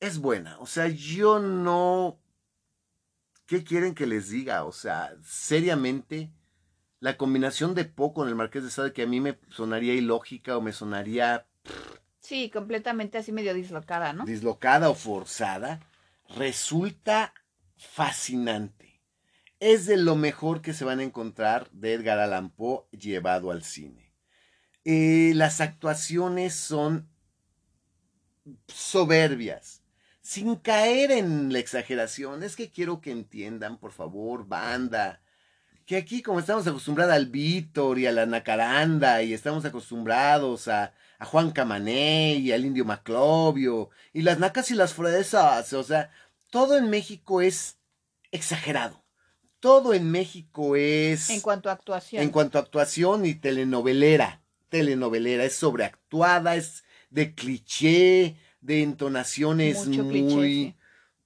[0.00, 0.58] es buena.
[0.60, 2.19] O sea, yo no...
[3.50, 4.62] ¿Qué quieren que les diga?
[4.62, 6.30] O sea, seriamente,
[7.00, 10.56] la combinación de Po con el Marqués de Sade que a mí me sonaría ilógica
[10.56, 11.48] o me sonaría
[12.20, 14.24] Sí, completamente así medio dislocada, ¿no?
[14.24, 15.80] dislocada o forzada,
[16.36, 17.34] resulta
[17.76, 19.02] fascinante.
[19.58, 23.64] Es de lo mejor que se van a encontrar de Edgar Allan Poe llevado al
[23.64, 24.14] cine.
[24.84, 27.10] Eh, las actuaciones son
[28.68, 29.79] soberbias,
[30.20, 32.42] sin caer en la exageración.
[32.42, 35.20] Es que quiero que entiendan, por favor, banda,
[35.86, 40.92] que aquí como estamos acostumbrados al Víctor y a la Nacaranda y estamos acostumbrados a,
[41.18, 46.10] a Juan Camané y al Indio Maclovio y las nacas y las fresas, o sea,
[46.50, 47.78] todo en México es
[48.30, 49.04] exagerado.
[49.60, 52.22] Todo en México es En cuanto a actuación.
[52.22, 60.04] en cuanto a actuación y telenovelera, telenovelera, es sobreactuada, es de cliché, de entonaciones Mucho
[60.04, 60.76] muy, cliché,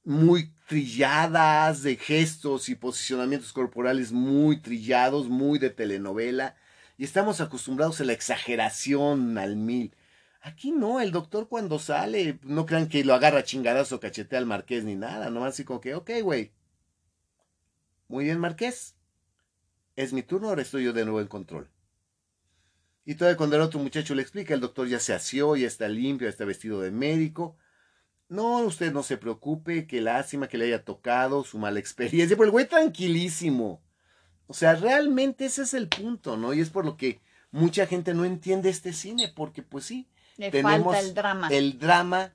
[0.05, 6.57] muy trilladas, de gestos y posicionamientos corporales muy trillados, muy de telenovela,
[6.97, 9.95] y estamos acostumbrados a la exageración al mil.
[10.41, 14.85] Aquí no, el doctor cuando sale, no crean que lo agarra chingadazo, cachetea al marqués
[14.85, 16.53] ni nada, nomás así como que, ok, güey.
[18.09, 18.95] Muy bien, marqués.
[19.97, 21.71] Es mi turno, ahora estoy yo de nuevo en control.
[23.05, 25.89] Y todavía cuando el otro muchacho le explica, el doctor ya se asió, ya está
[25.89, 27.57] limpio, ya está vestido de médico.
[28.29, 32.37] No, usted no se preocupe, que lástima que le haya tocado su mala experiencia.
[32.37, 33.83] Pero el güey tranquilísimo.
[34.47, 36.55] O sea, realmente ese es el punto, ¿no?
[36.55, 40.51] Y es por lo que mucha gente no entiende este cine, porque pues sí, Le
[40.51, 41.49] tenemos falta el drama.
[41.51, 42.35] el drama,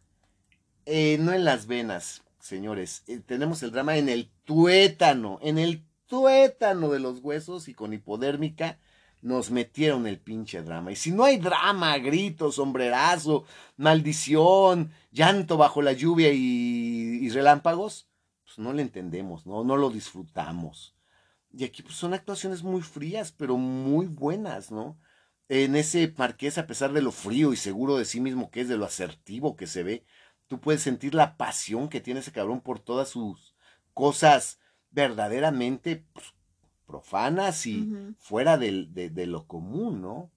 [0.85, 5.83] eh, no en las venas, señores, eh, tenemos el drama en el tuétano, en el
[6.07, 8.79] tuétano de los huesos y con hipodérmica
[9.21, 10.91] nos metieron el pinche drama.
[10.91, 13.45] Y si no hay drama, gritos, sombrerazo,
[13.77, 18.07] maldición, llanto bajo la lluvia y, relámpagos,
[18.43, 19.63] pues no le entendemos, ¿no?
[19.63, 20.95] No lo disfrutamos.
[21.51, 24.97] Y aquí pues, son actuaciones muy frías, pero muy buenas, ¿no?
[25.49, 28.67] En ese marqués, a pesar de lo frío y seguro de sí mismo que es,
[28.67, 30.05] de lo asertivo que se ve,
[30.47, 33.55] tú puedes sentir la pasión que tiene ese cabrón por todas sus
[33.93, 34.59] cosas
[34.91, 36.33] verdaderamente pues,
[36.89, 37.87] profanas y
[38.17, 40.31] fuera de, de lo común, ¿no?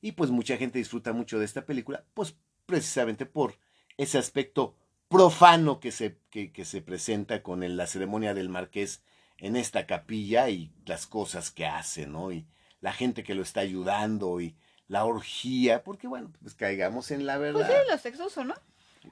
[0.00, 2.36] Y pues mucha gente disfruta mucho de esta película, pues
[2.66, 3.58] precisamente por
[3.96, 4.74] ese aspecto
[5.08, 9.02] profano que se, que, que se presenta con el- la ceremonia del marqués
[9.38, 12.32] en esta capilla y las cosas que hace, ¿no?
[12.32, 12.46] Y
[12.80, 14.56] la gente que lo está ayudando y
[14.88, 17.66] la orgía, porque bueno, pues caigamos en la verdad.
[17.66, 18.54] Pues sí, los sexos o no.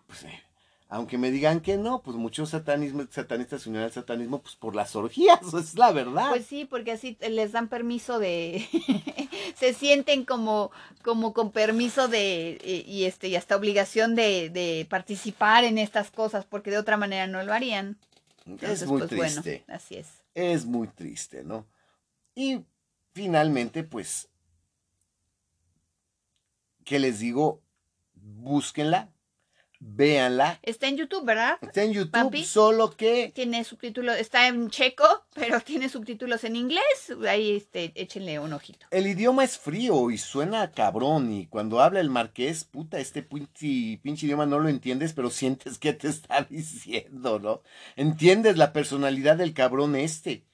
[0.07, 0.43] Pues, eh,
[0.93, 4.77] aunque me digan que no, pues muchos satanismo, satanistas se unieron al satanismo pues por
[4.77, 6.29] las orgías, es la verdad.
[6.29, 8.69] Pues sí, porque así les dan permiso de,
[9.57, 10.71] se sienten como,
[11.01, 16.11] como con permiso de eh, y este y hasta obligación de, de participar en estas
[16.11, 17.97] cosas, porque de otra manera no lo harían.
[18.45, 19.65] Entonces, es muy pues triste.
[19.67, 20.09] bueno, así es.
[20.35, 21.67] Es muy triste, ¿no?
[22.35, 22.67] Y
[23.15, 24.29] finalmente, pues,
[26.85, 27.63] ¿qué les digo?
[28.13, 29.09] Búsquenla,
[29.83, 30.61] véanla.
[30.63, 31.59] Está en YouTube, ¿verdad?
[31.61, 32.45] Está en YouTube, Papi.
[32.45, 35.05] solo que Tiene subtítulos, está en checo,
[35.35, 37.13] pero tiene subtítulos en inglés.
[37.29, 38.87] Ahí este, échenle un ojito.
[38.91, 41.33] el idioma es frío y suena cabrón.
[41.33, 45.79] Y cuando habla el marqués, puta, este pinche, pinche idioma no lo entiendes, pero sientes
[45.79, 47.63] que te está diciendo, ¿no?
[47.97, 50.47] Entiendes la personalidad del cabrón este.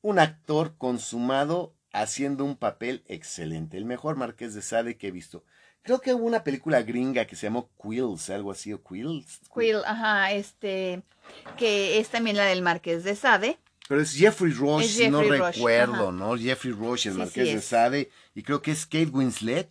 [0.00, 3.76] Un actor consumado haciendo un papel excelente.
[3.76, 5.44] El mejor marqués de Sade que he visto.
[5.82, 9.40] Creo que hubo una película gringa que se llamó Quills, algo así, o Quills.
[9.52, 11.02] Quill, ajá, este,
[11.56, 13.58] que es también la del Marqués de Sade.
[13.88, 16.12] Pero es Jeffrey Rush, Es si no Rush, recuerdo, ajá.
[16.12, 16.36] ¿no?
[16.36, 17.60] Jeffrey Rush, el Sí, marqués sí de.
[17.60, 18.10] Sade.
[18.34, 19.70] Y creo que es Kate Winslet.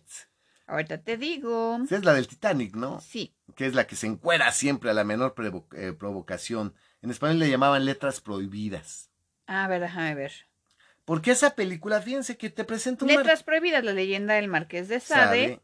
[0.66, 1.78] Ahorita te digo.
[1.84, 3.00] Esa es la del Titanic, ¿no?
[3.00, 5.34] Sí, que es la que se encuera siempre a la menor
[5.74, 6.74] eh, provocación.
[7.00, 9.10] En español le llamaban letras prohibidas.
[9.46, 10.32] a ver, déjame ver.
[11.04, 15.00] Porque esa película, fíjense que te presenta un Letras prohibidas, la leyenda del Marqués de
[15.00, 15.60] Sade, Sade.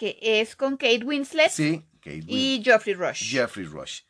[0.00, 3.30] Que es con Kate Winslet Sí, Kate y Geoffrey Rush.
[3.30, 4.00] Jeffrey Rush.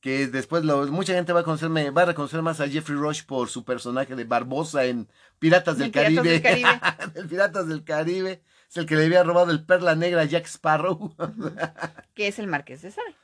[0.00, 3.24] Que después lo- mucha gente va a conocerme, va a reconocer más a Jeffrey Rush
[3.24, 5.08] por su personaje de Barbosa en
[5.40, 6.30] Piratas del Piratas Caribe.
[6.30, 6.80] del Caribe.
[7.16, 8.42] El Piratas del Caribe.
[8.70, 11.14] Es el que le había robado el perla negra a Jack Sparrow.
[12.14, 13.14] que es el Marqués de Sade.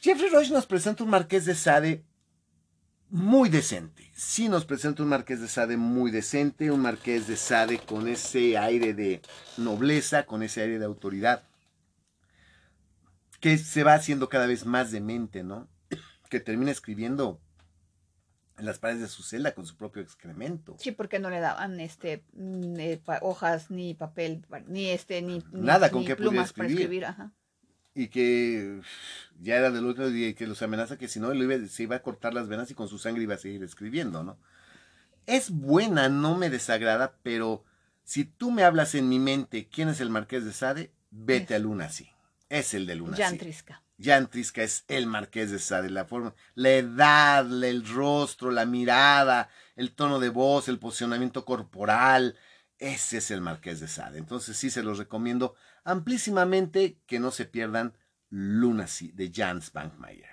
[0.00, 2.04] Jeffrey Rush nos presenta un marqués de Sade
[3.14, 4.10] muy decente.
[4.14, 8.56] Sí nos presenta un marqués de Sade muy decente, un marqués de Sade con ese
[8.56, 9.20] aire de
[9.58, 11.42] nobleza, con ese aire de autoridad,
[13.40, 15.68] que se va haciendo cada vez más demente, ¿no?
[16.30, 17.38] Que termina escribiendo
[18.56, 20.76] en las paredes de su celda con su propio excremento.
[20.78, 25.42] Sí, porque no le daban este mm, eh, hojas ni papel, pa- ni este ni
[25.52, 26.82] ni- Nada con ni que pudiera plumas para escribir.
[26.84, 27.32] escribir, ajá.
[27.94, 28.80] Y que
[29.40, 31.96] ya era del otro día y que los amenaza que si no iba- se iba
[31.96, 34.38] a cortar las venas y con su sangre iba a seguir escribiendo, ¿no?
[35.26, 37.64] Es buena, no me desagrada, pero
[38.04, 41.60] si tú me hablas en mi mente quién es el Marqués de Sade, vete Es-
[41.60, 42.08] a Lunacy.
[42.48, 43.22] Es el de Lunacy.
[43.22, 43.82] Jan Trisca.
[44.02, 49.48] Jan Trisca es el Marqués de Sade, la forma, la edad, el rostro, la mirada,
[49.76, 52.36] el tono de voz, el posicionamiento corporal,
[52.78, 54.18] ese es el Marqués de Sade.
[54.18, 55.54] Entonces sí se los recomiendo
[55.84, 57.96] amplísimamente que no se pierdan
[58.30, 60.30] Lunacy de Jan Spankmayer.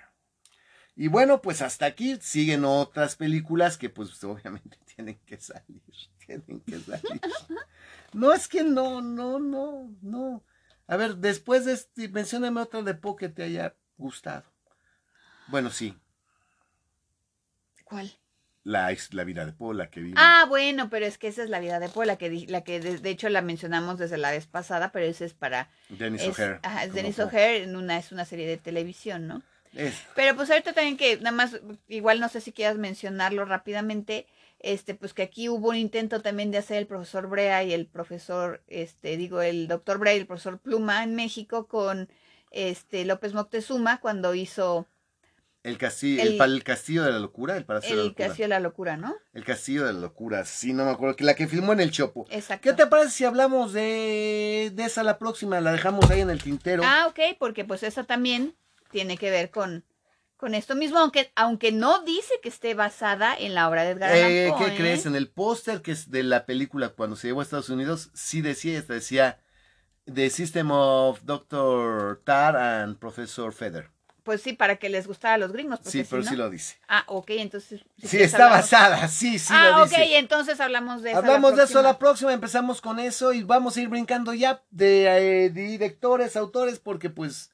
[0.96, 5.82] Y bueno, pues hasta aquí siguen otras películas que pues obviamente tienen que salir,
[6.26, 7.20] tienen que salir.
[8.12, 10.44] No es que no, no, no, no.
[10.86, 14.44] A ver, después de este, mencióname otra de Po que te haya gustado.
[15.48, 15.96] Bueno, sí,
[17.90, 18.19] ¿Cuál?
[18.62, 20.18] La, la vida de Po, la que vimos.
[20.22, 22.62] Ah, bueno, pero es que esa es la vida de Po, la que di- la
[22.62, 26.22] que de, de hecho la mencionamos desde la vez pasada, pero esa es para Dennis
[26.28, 26.60] O'Hare.
[26.62, 27.18] ajá, es Dennis.
[27.18, 29.42] O'Hare en una es una serie de televisión, ¿no?
[29.72, 34.26] Es- Pero pues ahorita también que nada más, igual no sé si quieras mencionarlo rápidamente,
[34.58, 37.86] este, pues que aquí hubo un intento también de hacer el profesor Brea y el
[37.86, 42.10] profesor, este, digo, el doctor Brea y el profesor Pluma en México con
[42.50, 44.86] este López Moctezuma cuando hizo
[45.62, 48.26] el, castillo, el, El- el castillo de la locura, el palacio de la el locura.
[48.28, 49.14] Castillo de la Locura, ¿no?
[49.32, 51.90] El castillo de la locura, sí, no me acuerdo, que la que filmó en el
[51.90, 52.26] Chopo.
[52.30, 52.62] Exacto.
[52.68, 55.60] ¿Qué te parece si hablamos de, de esa la próxima?
[55.60, 56.82] La dejamos ahí en el tintero.
[56.84, 58.54] Ah, ok, porque pues esa también
[58.90, 59.84] tiene que ver con,
[60.36, 64.10] con esto mismo, aunque, aunque no dice que esté basada en la obra de Edgar
[64.12, 64.76] Allan Eh, Poe, ¿Qué ¿eh?
[64.76, 65.04] crees?
[65.06, 68.40] En el póster que es de la película cuando se llevó a Estados Unidos, sí
[68.40, 69.38] decía, esta decía
[70.12, 72.22] The System of Dr.
[72.24, 73.90] Tar and Professor Feather.
[74.30, 75.80] Pues sí, para que les gustara a los gringos.
[75.82, 76.76] Sí, si pero no- sí lo dice.
[76.86, 77.80] Ah, ok, entonces...
[77.98, 80.18] si Sí, está hablamos- basada, sí, sí ah, lo ok, dice.
[80.18, 81.18] entonces hablamos de eso.
[81.18, 85.46] Hablamos de eso la próxima, empezamos con eso y vamos a ir brincando ya de
[85.46, 87.50] eh, directores, autores, porque pues,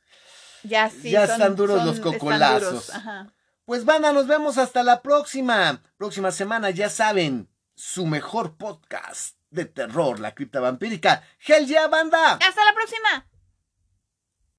[0.65, 2.69] Ya, sí, ya son- están duros son- los cocolazos.
[2.69, 3.33] duros, ajá.
[3.65, 5.81] pues banda, nos vemos hasta la próxima.
[5.97, 11.23] Próxima semana, ya saben, su mejor podcast de terror, la cripta vampírica.
[11.41, 12.33] ¡Hell yeah, banda!
[12.35, 13.27] Hasta la próxima.